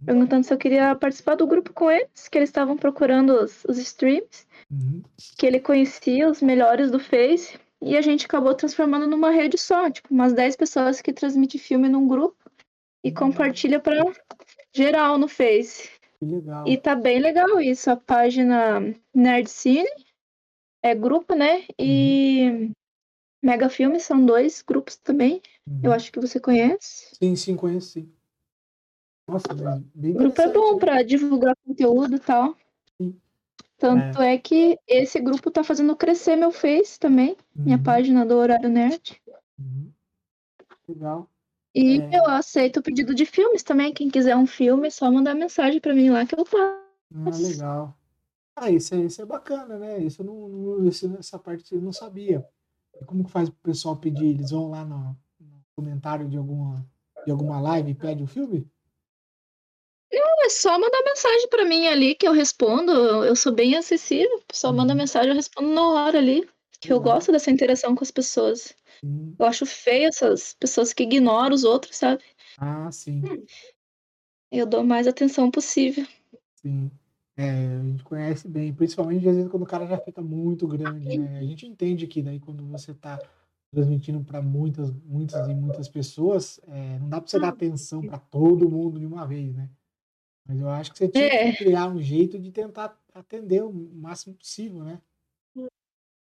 [0.00, 0.06] uhum.
[0.06, 3.78] perguntando se eu queria participar do grupo com eles, que eles estavam procurando os, os
[3.78, 5.02] streams, uhum.
[5.38, 9.90] que ele conhecia os melhores do Face e a gente acabou transformando numa rede só,
[9.90, 12.36] tipo, umas 10 pessoas que transmitem filme num grupo
[13.04, 14.02] e compartilha para
[14.74, 15.90] geral no Face.
[16.20, 16.66] legal.
[16.66, 18.80] E tá bem legal isso, a página
[19.14, 19.88] Nerd Cine
[20.82, 21.64] é grupo, né?
[21.78, 22.72] E uhum.
[23.42, 25.42] Mega Filmes são dois grupos também.
[25.68, 25.80] Uhum.
[25.84, 27.14] Eu acho que você conhece.
[27.14, 28.12] Sim, sim, conheço, sim.
[29.28, 29.48] Nossa,
[29.94, 30.80] bem O grupo é bom né?
[30.80, 32.56] para divulgar conteúdo e tal.
[33.78, 34.34] Tanto é.
[34.34, 34.38] é.
[34.38, 37.64] que esse grupo tá fazendo crescer meu Face também, uhum.
[37.64, 39.20] minha página do Horário Nerd.
[39.58, 39.92] Uhum.
[40.88, 41.28] Legal.
[41.74, 42.18] E é...
[42.18, 43.92] eu aceito o pedido de filmes também.
[43.92, 46.86] Quem quiser um filme, é só mandar mensagem para mim lá que eu faço.
[47.14, 47.98] Ah, legal.
[48.56, 50.02] Ah, isso é, isso é bacana, né?
[50.02, 52.46] Isso não, não isso, essa parte eu não sabia.
[53.04, 54.28] Como que faz o pessoal pedir?
[54.28, 56.88] Eles vão lá no, no comentário de alguma,
[57.26, 58.66] de alguma live e pede o filme?
[60.12, 62.92] Não, é só mandar mensagem para mim ali que eu respondo.
[63.24, 64.42] Eu sou bem acessível.
[64.52, 64.98] Só manda uhum.
[64.98, 66.48] mensagem, eu respondo na hora ali.
[66.80, 68.74] Que eu gosto dessa interação com as pessoas.
[69.00, 69.34] Sim.
[69.38, 72.22] Eu acho feio essas pessoas que ignoram os outros, sabe?
[72.58, 73.22] Ah, sim.
[74.50, 76.06] Eu dou mais atenção possível.
[76.54, 76.90] Sim.
[77.36, 81.18] É, a gente conhece bem, principalmente às vezes quando o cara já fica muito grande,
[81.18, 81.38] né?
[81.38, 83.18] A gente entende que daí quando você tá
[83.70, 88.18] transmitindo para muitas, muitas e muitas pessoas, é, não dá para você dar atenção para
[88.18, 89.68] todo mundo de uma vez, né?
[90.48, 91.52] Mas eu acho que você tinha é.
[91.52, 95.00] que criar um jeito de tentar atender o máximo possível, né?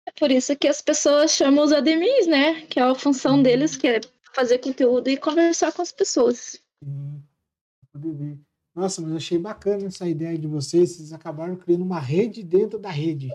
[0.06, 2.62] É por isso que as pessoas chamam os admins, né?
[2.62, 3.42] Que é a função uhum.
[3.42, 4.00] deles, que é
[4.34, 6.60] fazer conteúdo e conversar com as pessoas.
[6.82, 7.22] Sim,
[7.92, 8.38] poder ver.
[8.74, 10.96] Nossa, mas eu achei bacana essa ideia de vocês.
[10.96, 13.28] Vocês acabaram criando uma rede dentro da rede.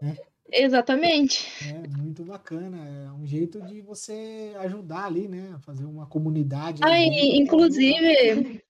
[0.00, 0.16] Né?
[0.50, 1.46] Exatamente.
[1.68, 2.78] É muito bacana.
[2.78, 5.58] É um jeito de você ajudar ali, né?
[5.60, 6.80] Fazer uma comunidade.
[6.84, 8.62] Ah, inclusive,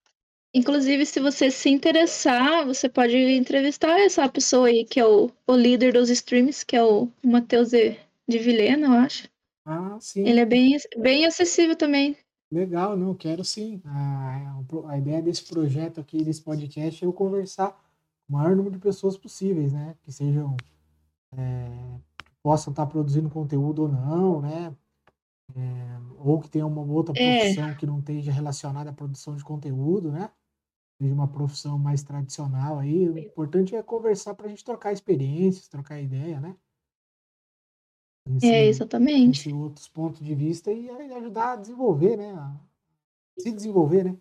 [0.54, 5.54] Inclusive, se você se interessar, você pode entrevistar essa pessoa aí, que é o, o
[5.54, 9.28] líder dos streams, que é o Matheus de, de Vilhena, eu acho.
[9.64, 10.26] Ah, sim.
[10.26, 12.16] Ele é bem, bem acessível também.
[12.50, 13.82] Legal, não, quero sim.
[13.84, 18.76] A, a ideia desse projeto aqui, desse podcast, é eu conversar com o maior número
[18.76, 19.94] de pessoas possíveis, né?
[20.02, 20.56] Que sejam.
[21.36, 21.98] É,
[22.42, 24.74] possam estar produzindo conteúdo ou não, né?
[25.54, 27.40] É, ou que tenha uma outra é.
[27.40, 27.74] profissão é.
[27.74, 30.30] que não esteja relacionada à produção de conteúdo, né?
[31.00, 33.08] Seja uma profissão mais tradicional aí.
[33.08, 36.56] O importante é conversar para a gente trocar experiências, trocar ideia, né?
[38.42, 39.52] é, exatamente.
[39.52, 42.32] Outros pontos de vista e ajudar a desenvolver, né?
[42.34, 42.54] A
[43.38, 44.16] se desenvolver, né?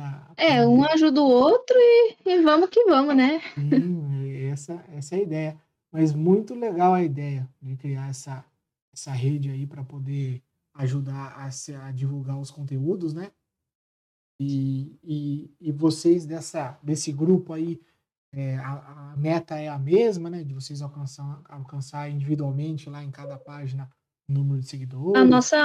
[0.00, 3.40] A, é, um ajuda o outro e, e, vamos que vamos, né?
[3.54, 5.60] Sim, essa, essa é a ideia.
[5.92, 8.44] Mas muito legal a ideia de criar essa,
[8.92, 10.42] essa rede aí para poder
[10.74, 13.30] ajudar a, a divulgar os conteúdos, né?
[14.40, 17.80] E, e, e vocês dessa, desse grupo aí,
[18.32, 20.44] é, a, a, meta é a mesma, né?
[20.44, 23.90] De vocês alcançar, alcançar individualmente lá em cada página
[24.28, 25.20] o número de seguidores.
[25.20, 25.56] A nossa,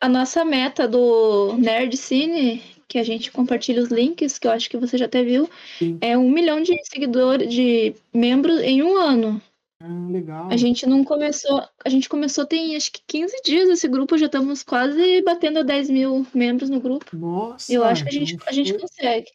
[0.00, 4.68] a nossa meta do Nerd Cine, que a gente compartilha os links, que eu acho
[4.68, 5.98] que você já até viu, Sim.
[6.00, 9.42] é um milhão de seguidores, de membros em um ano.
[9.84, 10.48] Ah, legal.
[10.48, 11.60] A gente não começou.
[11.84, 15.90] A gente começou tem acho que 15 dias esse grupo, já estamos quase batendo 10
[15.90, 17.16] mil membros no grupo.
[17.16, 17.72] Nossa!
[17.72, 19.26] Eu acho que a gente, então a gente consegue.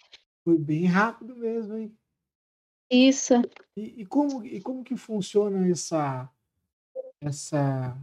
[0.45, 1.93] Foi bem rápido mesmo, hein?
[2.89, 3.33] Isso.
[3.75, 6.29] E, e, como, e como que funciona essa,
[7.19, 7.97] essa,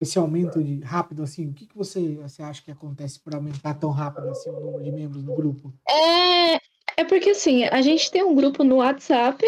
[0.00, 1.48] esse aumento de rápido assim?
[1.48, 4.84] O que, que você, você acha que acontece para aumentar tão rápido assim o número
[4.84, 5.74] de membros no grupo?
[5.88, 6.54] É,
[7.00, 9.44] é porque assim, a gente tem um grupo no WhatsApp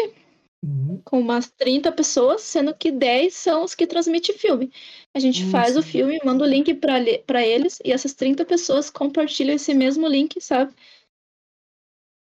[0.63, 1.01] Uhum.
[1.03, 4.71] com umas 30 pessoas, sendo que 10 são os que transmitem filme.
[5.11, 5.51] A gente Nossa.
[5.51, 10.07] faz o filme, manda o link para eles e essas 30 pessoas compartilham esse mesmo
[10.07, 10.71] link, sabe?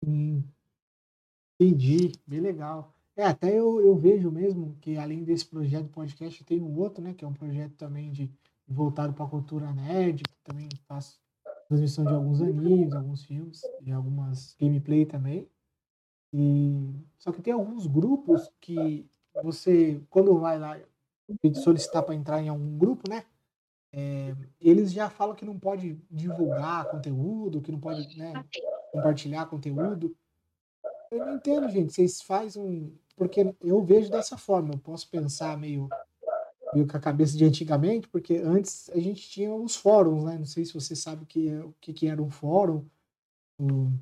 [0.04, 0.42] Hum.
[1.60, 2.92] Entendi, bem legal.
[3.16, 7.02] É, até eu, eu vejo mesmo que além desse projeto de podcast, tem um outro,
[7.02, 8.28] né, que é um projeto também de
[8.66, 11.20] voltado para a cultura nerd, que também faço
[11.68, 15.48] transmissão de alguns animes, alguns filmes e algumas gameplay também.
[17.18, 19.06] Só que tem alguns grupos que
[19.42, 20.78] você, quando vai lá
[21.62, 23.24] solicitar para entrar em algum grupo, né?
[23.92, 28.44] É, eles já falam que não pode divulgar conteúdo, que não pode né,
[28.92, 30.16] compartilhar conteúdo.
[31.10, 31.92] Eu não entendo, gente.
[31.92, 32.92] Vocês fazem um.
[33.16, 34.74] Porque eu vejo dessa forma.
[34.74, 35.88] Eu posso pensar meio,
[36.72, 40.36] meio com a cabeça de antigamente, porque antes a gente tinha os fóruns, né?
[40.36, 42.84] Não sei se você sabe o que, é, o que, que era um fórum.
[43.56, 43.92] O,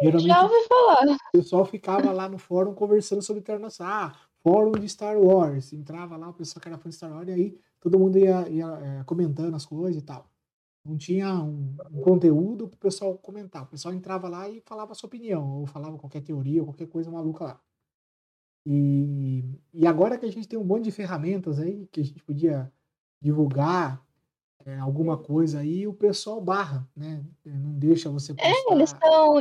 [0.00, 1.14] Geralmente, Já ouvi falar.
[1.14, 3.92] O pessoal ficava lá no fórum conversando sobre internacional.
[3.92, 5.72] Ah, fórum de Star Wars.
[5.72, 8.48] Entrava lá, o pessoal que era fã de Star Wars, e aí todo mundo ia,
[8.48, 10.30] ia é, comentando as coisas e tal.
[10.84, 13.64] Não tinha um, um conteúdo para o pessoal comentar.
[13.64, 16.86] O pessoal entrava lá e falava a sua opinião, ou falava qualquer teoria, ou qualquer
[16.86, 17.60] coisa maluca lá.
[18.64, 22.22] E, e agora que a gente tem um monte de ferramentas aí que a gente
[22.22, 22.72] podia
[23.20, 24.05] divulgar
[24.66, 27.22] é, alguma coisa aí, o pessoal barra, né?
[27.44, 28.48] Não deixa você postar.
[28.48, 29.40] É, eles estão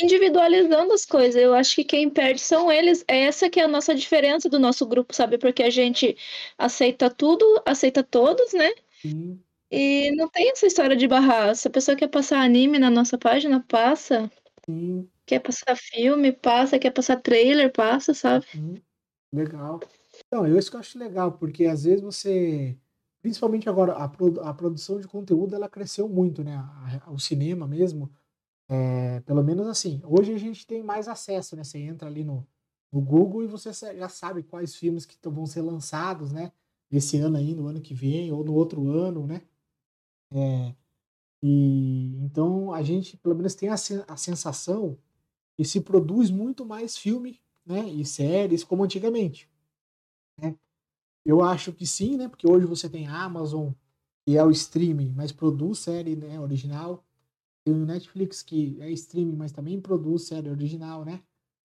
[0.00, 1.34] individualizando as coisas.
[1.34, 3.04] Eu acho que quem perde são eles.
[3.08, 5.36] É essa que é a nossa diferença do nosso grupo, sabe?
[5.36, 6.16] Porque a gente
[6.56, 8.70] aceita tudo, aceita todos, né?
[9.00, 9.40] Sim.
[9.68, 11.56] E não tem essa história de barrar.
[11.56, 14.30] Se a pessoa quer passar anime na nossa página, passa.
[14.64, 15.08] Sim.
[15.26, 16.78] Quer passar filme, passa.
[16.78, 18.46] Quer passar trailer, passa, sabe?
[18.52, 18.76] Sim.
[19.34, 19.80] Legal.
[20.24, 22.76] Então, eu isso que eu acho legal, porque às vezes você
[23.22, 26.56] Principalmente agora, a, produ a produção de conteúdo ela cresceu muito, né?
[26.56, 28.10] A, o cinema mesmo,
[28.68, 30.02] é, pelo menos assim.
[30.04, 31.62] Hoje a gente tem mais acesso, né?
[31.62, 32.46] Você entra ali no,
[32.90, 36.52] no Google e você já sabe quais filmes que vão ser lançados, né?
[36.90, 39.42] Esse ano aí, no ano que vem, ou no outro ano, né?
[40.32, 40.74] É,
[41.42, 44.98] e então a gente, pelo menos, tem a, a sensação
[45.56, 47.88] que se produz muito mais filme, né?
[47.88, 49.48] E séries como antigamente.
[50.40, 50.56] Né?
[51.24, 52.28] Eu acho que sim, né?
[52.28, 53.72] Porque hoje você tem a Amazon,
[54.24, 57.04] que é o streaming, mas produz série né, original.
[57.64, 61.22] Tem o Netflix, que é streaming, mas também produz série original, né?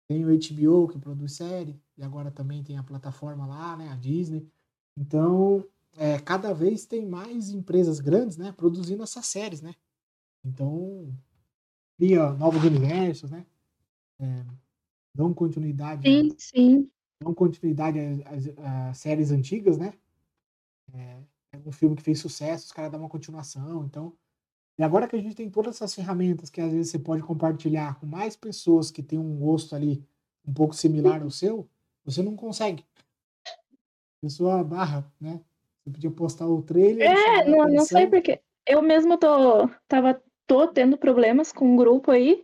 [0.09, 1.78] Tem o HBO, que produz série.
[1.96, 3.88] E agora também tem a plataforma lá, né?
[3.88, 4.48] A Disney.
[4.96, 5.64] Então,
[5.96, 8.53] é, cada vez tem mais empresas grandes, né?
[8.53, 9.74] Produzindo essas séries, né?
[10.45, 11.12] Então,
[11.97, 13.47] cria novos universos, né?
[14.18, 14.45] É,
[15.14, 16.03] dão continuidade.
[16.03, 16.90] Sim, a, sim
[17.25, 19.93] dão continuidade às, às séries antigas, né?
[20.93, 21.16] É,
[21.53, 24.12] é, um filme que fez sucesso, os caras dão uma continuação, então.
[24.79, 27.99] E agora que a gente tem todas essas ferramentas que às vezes você pode compartilhar
[27.99, 30.05] com mais pessoas que têm um gosto ali
[30.47, 31.68] um pouco similar ao seu,
[32.05, 32.85] você não consegue.
[33.47, 35.41] A pessoa barra, né?
[35.83, 37.11] Você podia postar o trailer.
[37.11, 38.41] É, não, não sei porque.
[38.66, 42.43] Eu mesmo tô, tava, tô tendo problemas com um grupo aí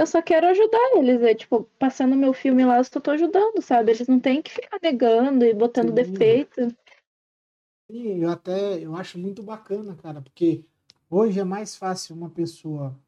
[0.00, 1.22] eu só quero ajudar eles.
[1.22, 3.92] É tipo, passando meu filme lá, eu só tô ajudando, sabe?
[3.92, 5.94] Eles não têm que ficar negando e botando Sim.
[5.94, 6.68] defeito.
[7.90, 10.64] Sim, eu até eu acho muito bacana, cara, porque
[11.10, 12.98] hoje é mais fácil uma pessoa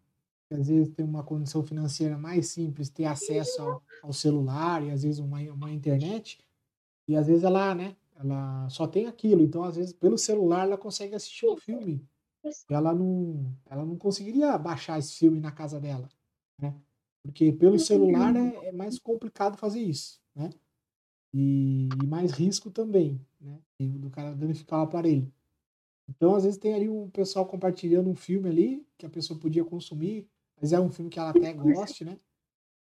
[0.49, 4.90] que às vezes tem uma condição financeira mais simples ter acesso ao, ao celular e
[4.90, 6.40] às vezes uma, uma internet,
[7.07, 10.76] e às vezes ela, né, ela só tem aquilo, então às vezes pelo celular ela
[10.76, 12.05] consegue assistir um filme
[12.68, 16.09] ela não, ela não conseguiria baixar esse filme na casa dela,
[16.59, 16.74] né?
[17.22, 20.50] Porque pelo celular é, é mais complicado fazer isso, né?
[21.34, 23.59] E, e mais risco também, né?
[23.80, 25.32] do cara danificar o aparelho.
[26.09, 29.64] Então, às vezes, tem ali um pessoal compartilhando um filme ali que a pessoa podia
[29.64, 30.28] consumir,
[30.61, 32.18] mas é um filme que ela até goste, né?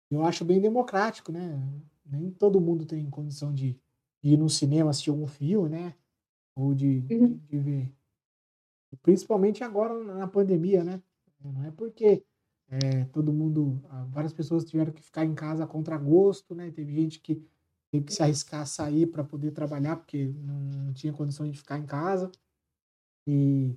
[0.09, 1.61] Eu acho bem democrático, né?
[2.05, 3.79] Nem todo mundo tem condição de,
[4.21, 5.95] de ir no cinema assistir algum filme, né?
[6.55, 7.37] Ou de, de, Uhum.
[7.47, 7.91] de ver.
[9.03, 11.01] Principalmente agora na pandemia, né?
[11.39, 12.23] Não é porque
[12.71, 16.71] é, todo mundo, ah, várias pessoas tiveram que ficar em casa a contragosto, né?
[16.71, 17.43] Teve gente que
[17.91, 21.77] teve que se arriscar a sair para poder trabalhar porque não tinha condição de ficar
[21.79, 22.31] em casa.
[23.27, 23.75] E,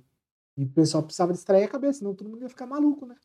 [0.57, 3.15] e o pessoal precisava distrair a cabeça, senão todo mundo ia ficar maluco, né?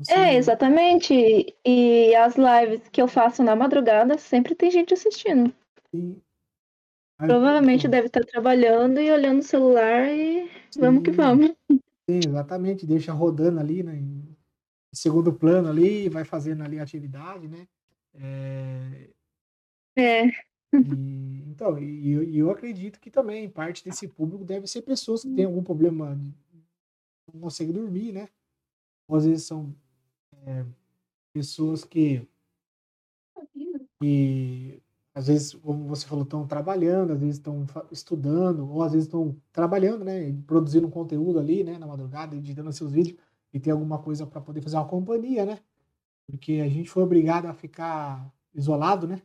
[0.00, 1.56] Então, É, assim, exatamente.
[1.64, 5.54] E as lives que eu faço na madrugada sempre tem gente assistindo.
[5.90, 6.22] sim.
[7.18, 11.52] Provavelmente então, deve estar trabalhando e olhando o celular e vamos que sim, vamos.
[12.18, 13.96] Exatamente, deixa rodando ali, né?
[13.96, 14.36] Em
[14.94, 17.66] segundo plano ali, vai fazendo ali a atividade, né?
[18.14, 19.10] É,
[19.96, 20.26] É,
[20.74, 25.34] E, então, e eu, eu acredito que também parte desse público deve ser pessoas que
[25.34, 26.18] têm algum problema,
[27.32, 28.28] não conseguem dormir, né?
[29.08, 29.74] Ou às vezes são
[30.46, 30.64] é,
[31.34, 32.26] pessoas que,
[34.00, 34.81] que,
[35.14, 39.36] às vezes, como você falou, estão trabalhando, às vezes estão estudando, ou às vezes estão
[39.52, 40.34] trabalhando, né?
[40.46, 41.78] Produzindo um conteúdo ali, né?
[41.78, 43.18] Na madrugada, editando seus vídeos,
[43.52, 45.58] e tem alguma coisa para poder fazer uma companhia, né?
[46.26, 49.20] Porque a gente foi obrigado a ficar isolado, né?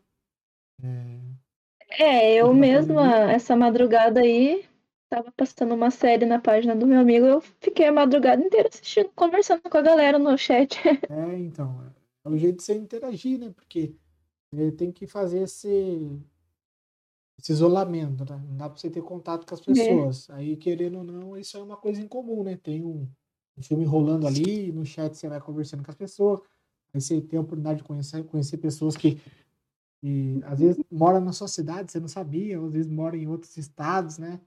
[1.91, 4.65] é, eu Devido à mesma, essa madrugada aí,
[5.09, 9.09] tava passando uma série na página do meu amigo, eu fiquei a madrugada inteira assistindo,
[9.15, 10.77] conversando com a galera no chat.
[11.09, 11.81] É, então,
[12.25, 13.53] é o jeito de você interagir, né?
[13.55, 13.95] Porque
[14.51, 16.09] você tem que fazer esse,
[17.37, 18.41] esse isolamento, né?
[18.47, 19.65] Não dá pra você ter contato com as É.
[19.65, 20.29] pessoas.
[20.29, 22.57] Aí, querendo ou não, isso é uma coisa em comum, né?
[22.57, 23.07] Tem um,
[23.57, 26.41] um filme rolando ali, no chat você vai conversando com as pessoas,
[26.93, 29.19] aí você tem a oportunidade de conhecer, conhecer pessoas que,
[30.01, 33.55] que às vezes moram na sua cidade, você não sabia, às vezes moram em outros
[33.57, 34.39] estados, né?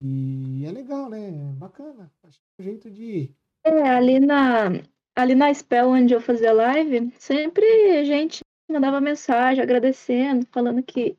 [0.00, 1.28] E é legal, né?
[1.28, 2.12] É bacana.
[2.22, 3.34] Acho que é um jeito de.
[3.64, 4.68] É, ali na,
[5.16, 11.16] ali na Spell onde eu fazia live, sempre gente mandava mensagem agradecendo, falando que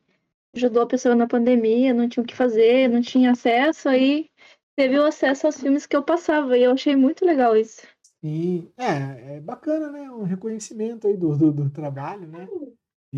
[0.54, 4.28] ajudou a pessoa na pandemia, não tinha o que fazer, não tinha acesso, aí
[4.76, 7.86] teve o acesso aos filmes que eu passava, e eu achei muito legal isso.
[8.22, 10.10] Sim, é, é bacana, né?
[10.10, 12.48] Um reconhecimento aí do, do, do trabalho, né?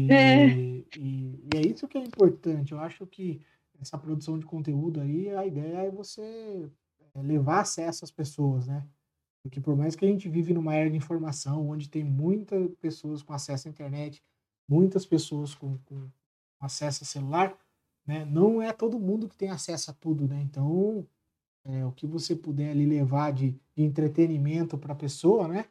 [0.08, 0.46] É.
[0.46, 2.72] E, e, e é isso que é importante.
[2.72, 3.40] Eu acho que
[3.80, 6.70] essa produção de conteúdo aí, a ideia é você
[7.14, 8.86] é, levar acesso às pessoas, né?
[9.43, 13.22] Porque por mais que a gente vive numa era de informação, onde tem muitas pessoas
[13.22, 14.22] com acesso à internet,
[14.68, 16.09] muitas pessoas com, com
[16.61, 17.59] acesso a celular,
[18.07, 18.24] né?
[18.24, 20.40] Não é todo mundo que tem acesso a tudo, né?
[20.43, 21.07] Então,
[21.64, 25.66] é, o que você puder ali levar de, de entretenimento para a pessoa, né?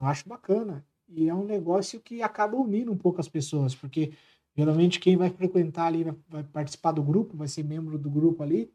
[0.00, 0.84] Eu acho bacana.
[1.08, 4.12] E é um negócio que acaba unindo um pouco as pessoas, porque
[4.56, 8.72] geralmente quem vai frequentar ali, vai, participar do grupo, vai ser membro do grupo ali,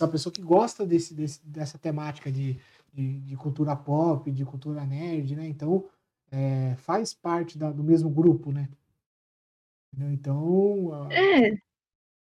[0.00, 2.58] é uma pessoa que gosta desse, desse, dessa temática de,
[2.96, 5.46] de, de cultura pop, de cultura nerd, né?
[5.46, 5.84] Então,
[6.30, 8.68] é, faz parte da, do mesmo grupo, né?
[9.98, 11.56] Então, É,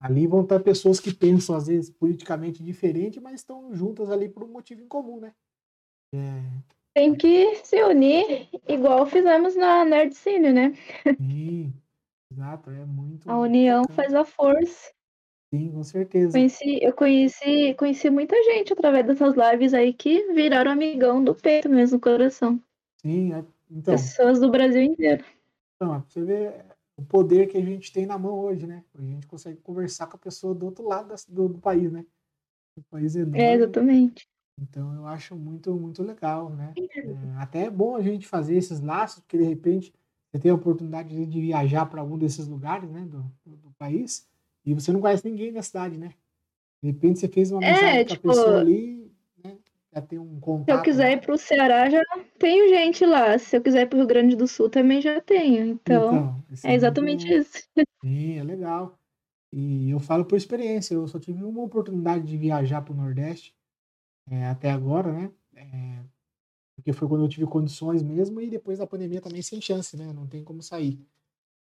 [0.00, 4.42] ali vão estar pessoas que pensam, às vezes, politicamente diferente, mas estão juntas ali por
[4.44, 5.34] um motivo em comum, né?
[6.12, 6.18] É,
[6.94, 10.72] tem que se unir, igual fizemos na Nerd Cine, né?
[11.18, 11.72] sim,
[12.30, 13.94] exato, é muito, A união bacana.
[13.94, 14.92] faz a força.
[15.53, 16.32] Sim, com certeza.
[16.32, 21.68] Conheci, eu conheci, conheci muita gente através dessas lives aí que viraram amigão do peito
[21.68, 22.62] mesmo, coração.
[23.03, 25.24] Sim, é- então, Pessoas do Brasil inteiro.
[25.76, 26.64] então, é pra você ver
[26.96, 28.84] o poder que a gente tem na mão hoje, né?
[28.94, 32.05] A gente consegue conversar com a pessoa do outro lado do, do país, né?
[32.78, 34.28] Um país É, enorme, exatamente.
[34.61, 36.74] então eu acho muito, muito legal, né?
[37.05, 39.94] É, até é bom a gente fazer esses laços, porque de repente
[40.32, 43.70] você tem a oportunidade de, de viajar para algum desses lugares, né, do, do, do
[43.78, 44.28] país,
[44.70, 46.14] e você não conhece ninguém da cidade, né?
[46.82, 49.12] De repente você fez uma É, amizade com a tipo, pessoa ali,
[49.44, 49.58] né?
[49.94, 51.22] Já tem um Se eu contato quiser ir lá.
[51.22, 52.02] pro Ceará, já
[52.38, 53.38] tenho gente lá.
[53.38, 55.64] Se eu quiser ir pro Rio Grande do Sul, também já tenho.
[55.66, 57.32] Então, Então, é é exatamente bom.
[57.32, 57.66] isso.
[58.04, 58.98] Sim, é legal.
[59.52, 63.56] E eu falo por experiência, eu só tive uma oportunidade de viajar para o Nordeste
[64.28, 65.32] é, até agora, né?
[65.56, 66.04] É,
[66.76, 70.12] porque foi quando eu tive condições mesmo e depois da pandemia também sem chance, né?
[70.12, 71.00] Não tem como sair.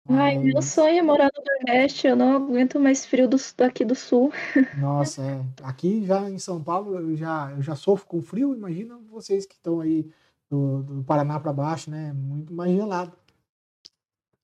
[0.10, 2.08] Ai, meu Mas, sonho é morar no Nordeste.
[2.08, 4.32] Eu não aguento mais frio do, daqui do Sul.
[4.72, 8.98] nossa, é, aqui já em São Paulo eu já, eu já sofro com frio, imagina
[9.10, 10.12] vocês que estão aí
[10.50, 12.14] do, do Paraná para baixo, né?
[12.14, 13.18] Muito mais gelado.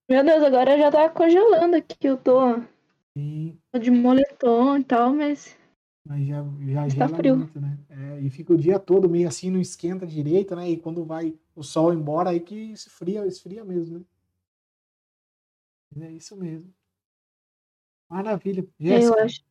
[0.10, 1.98] Meu Deus, agora já tá congelando aqui.
[2.08, 2.40] Eu tô,
[3.16, 5.58] E, tô de moletom e tal, mas
[6.06, 6.44] Mas já,
[6.74, 7.38] já gela tá frio.
[7.38, 7.80] muito, né?
[7.90, 10.70] É, e fica o dia todo meio assim, não esquenta direito, né?
[10.70, 14.06] E quando vai o sol embora, aí que esfria, esfria mesmo, né?
[16.02, 16.74] É isso mesmo.
[18.10, 18.68] Maravilha.
[18.80, 19.44] Jéssica, Eu acho.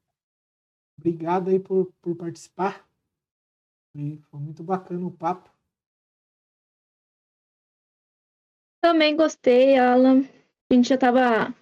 [0.99, 2.89] Obrigado aí por, por participar.
[3.93, 5.51] Foi, foi muito bacana o papo.
[8.81, 10.23] Também gostei, Alan.
[10.71, 11.55] A gente já estava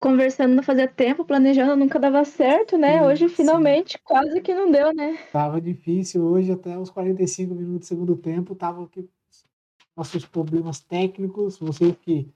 [0.00, 2.98] conversando fazia tempo, planejando nunca dava certo, né?
[2.98, 3.98] Sim, hoje finalmente sim.
[4.04, 5.16] quase que não deu, né?
[5.32, 9.08] Tava difícil hoje até os 45 minutos do segundo tempo, tava aqui
[9.96, 12.32] nossos problemas técnicos, vocês que,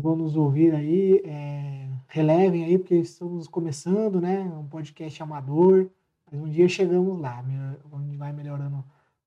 [0.00, 4.40] que vão nos ouvir aí, é, relevem aí, porque estamos começando, né?
[4.40, 5.88] Um podcast amador,
[6.30, 7.44] mas um dia chegamos lá,
[7.92, 8.82] onde vai melhorando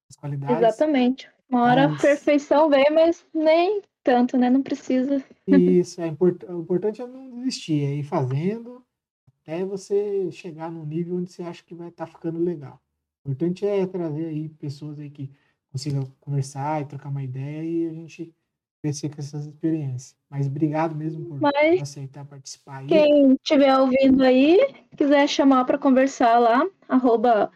[0.09, 0.57] as qualidades.
[0.57, 1.29] Exatamente.
[1.47, 1.99] Uma hora mas...
[1.99, 4.49] a perfeição vem, mas nem tanto, né?
[4.49, 5.23] Não precisa.
[5.47, 6.41] Isso, é import...
[6.43, 8.83] o importante é não desistir, é ir fazendo
[9.43, 12.81] até você chegar no nível onde você acha que vai estar tá ficando legal.
[13.23, 15.29] O importante é trazer aí pessoas aí que
[15.71, 18.33] consigam conversar e trocar uma ideia e a gente
[18.83, 20.13] crescer com essas experiências.
[20.29, 22.87] Mas obrigado mesmo por Mas, aceitar participar aí.
[22.87, 24.59] Quem estiver ouvindo aí,
[24.97, 27.49] quiser chamar para conversar lá, arroba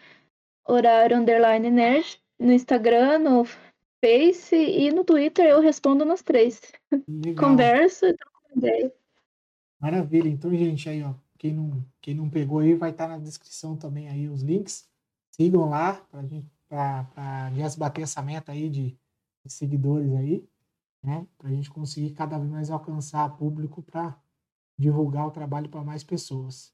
[0.65, 3.45] horário underline nerd, no Instagram, no
[4.03, 6.61] Face e no Twitter eu respondo nas três.
[7.09, 7.49] Legal.
[7.49, 8.93] Converso e troco ideia.
[9.81, 10.29] Maravilha.
[10.29, 14.07] Então, gente, aí, ó, quem não, quem não pegou aí, vai estar na descrição também
[14.07, 14.87] aí os links.
[15.31, 18.97] Sigam lá para gente para já bater essa meta aí de,
[19.45, 20.43] de seguidores aí,
[21.03, 21.27] né?
[21.37, 24.17] Para a gente conseguir cada vez mais alcançar público para
[24.77, 26.73] divulgar o trabalho para mais pessoas.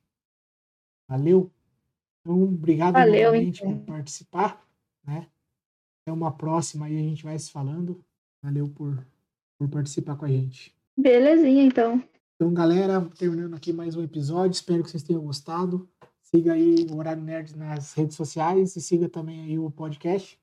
[1.07, 1.51] Valeu?
[2.21, 3.77] Então, obrigado Valeu, novamente então.
[3.77, 4.65] por participar,
[5.05, 5.27] né?
[6.01, 8.03] Até uma próxima aí a gente vai se falando.
[8.43, 9.05] Valeu por,
[9.57, 10.75] por participar com a gente.
[10.97, 12.03] Belezinha, então.
[12.35, 14.55] Então, galera, terminando aqui mais um episódio.
[14.55, 15.87] Espero que vocês tenham gostado.
[16.21, 20.37] Siga aí o Horário Nerd nas redes sociais e siga também aí o podcast.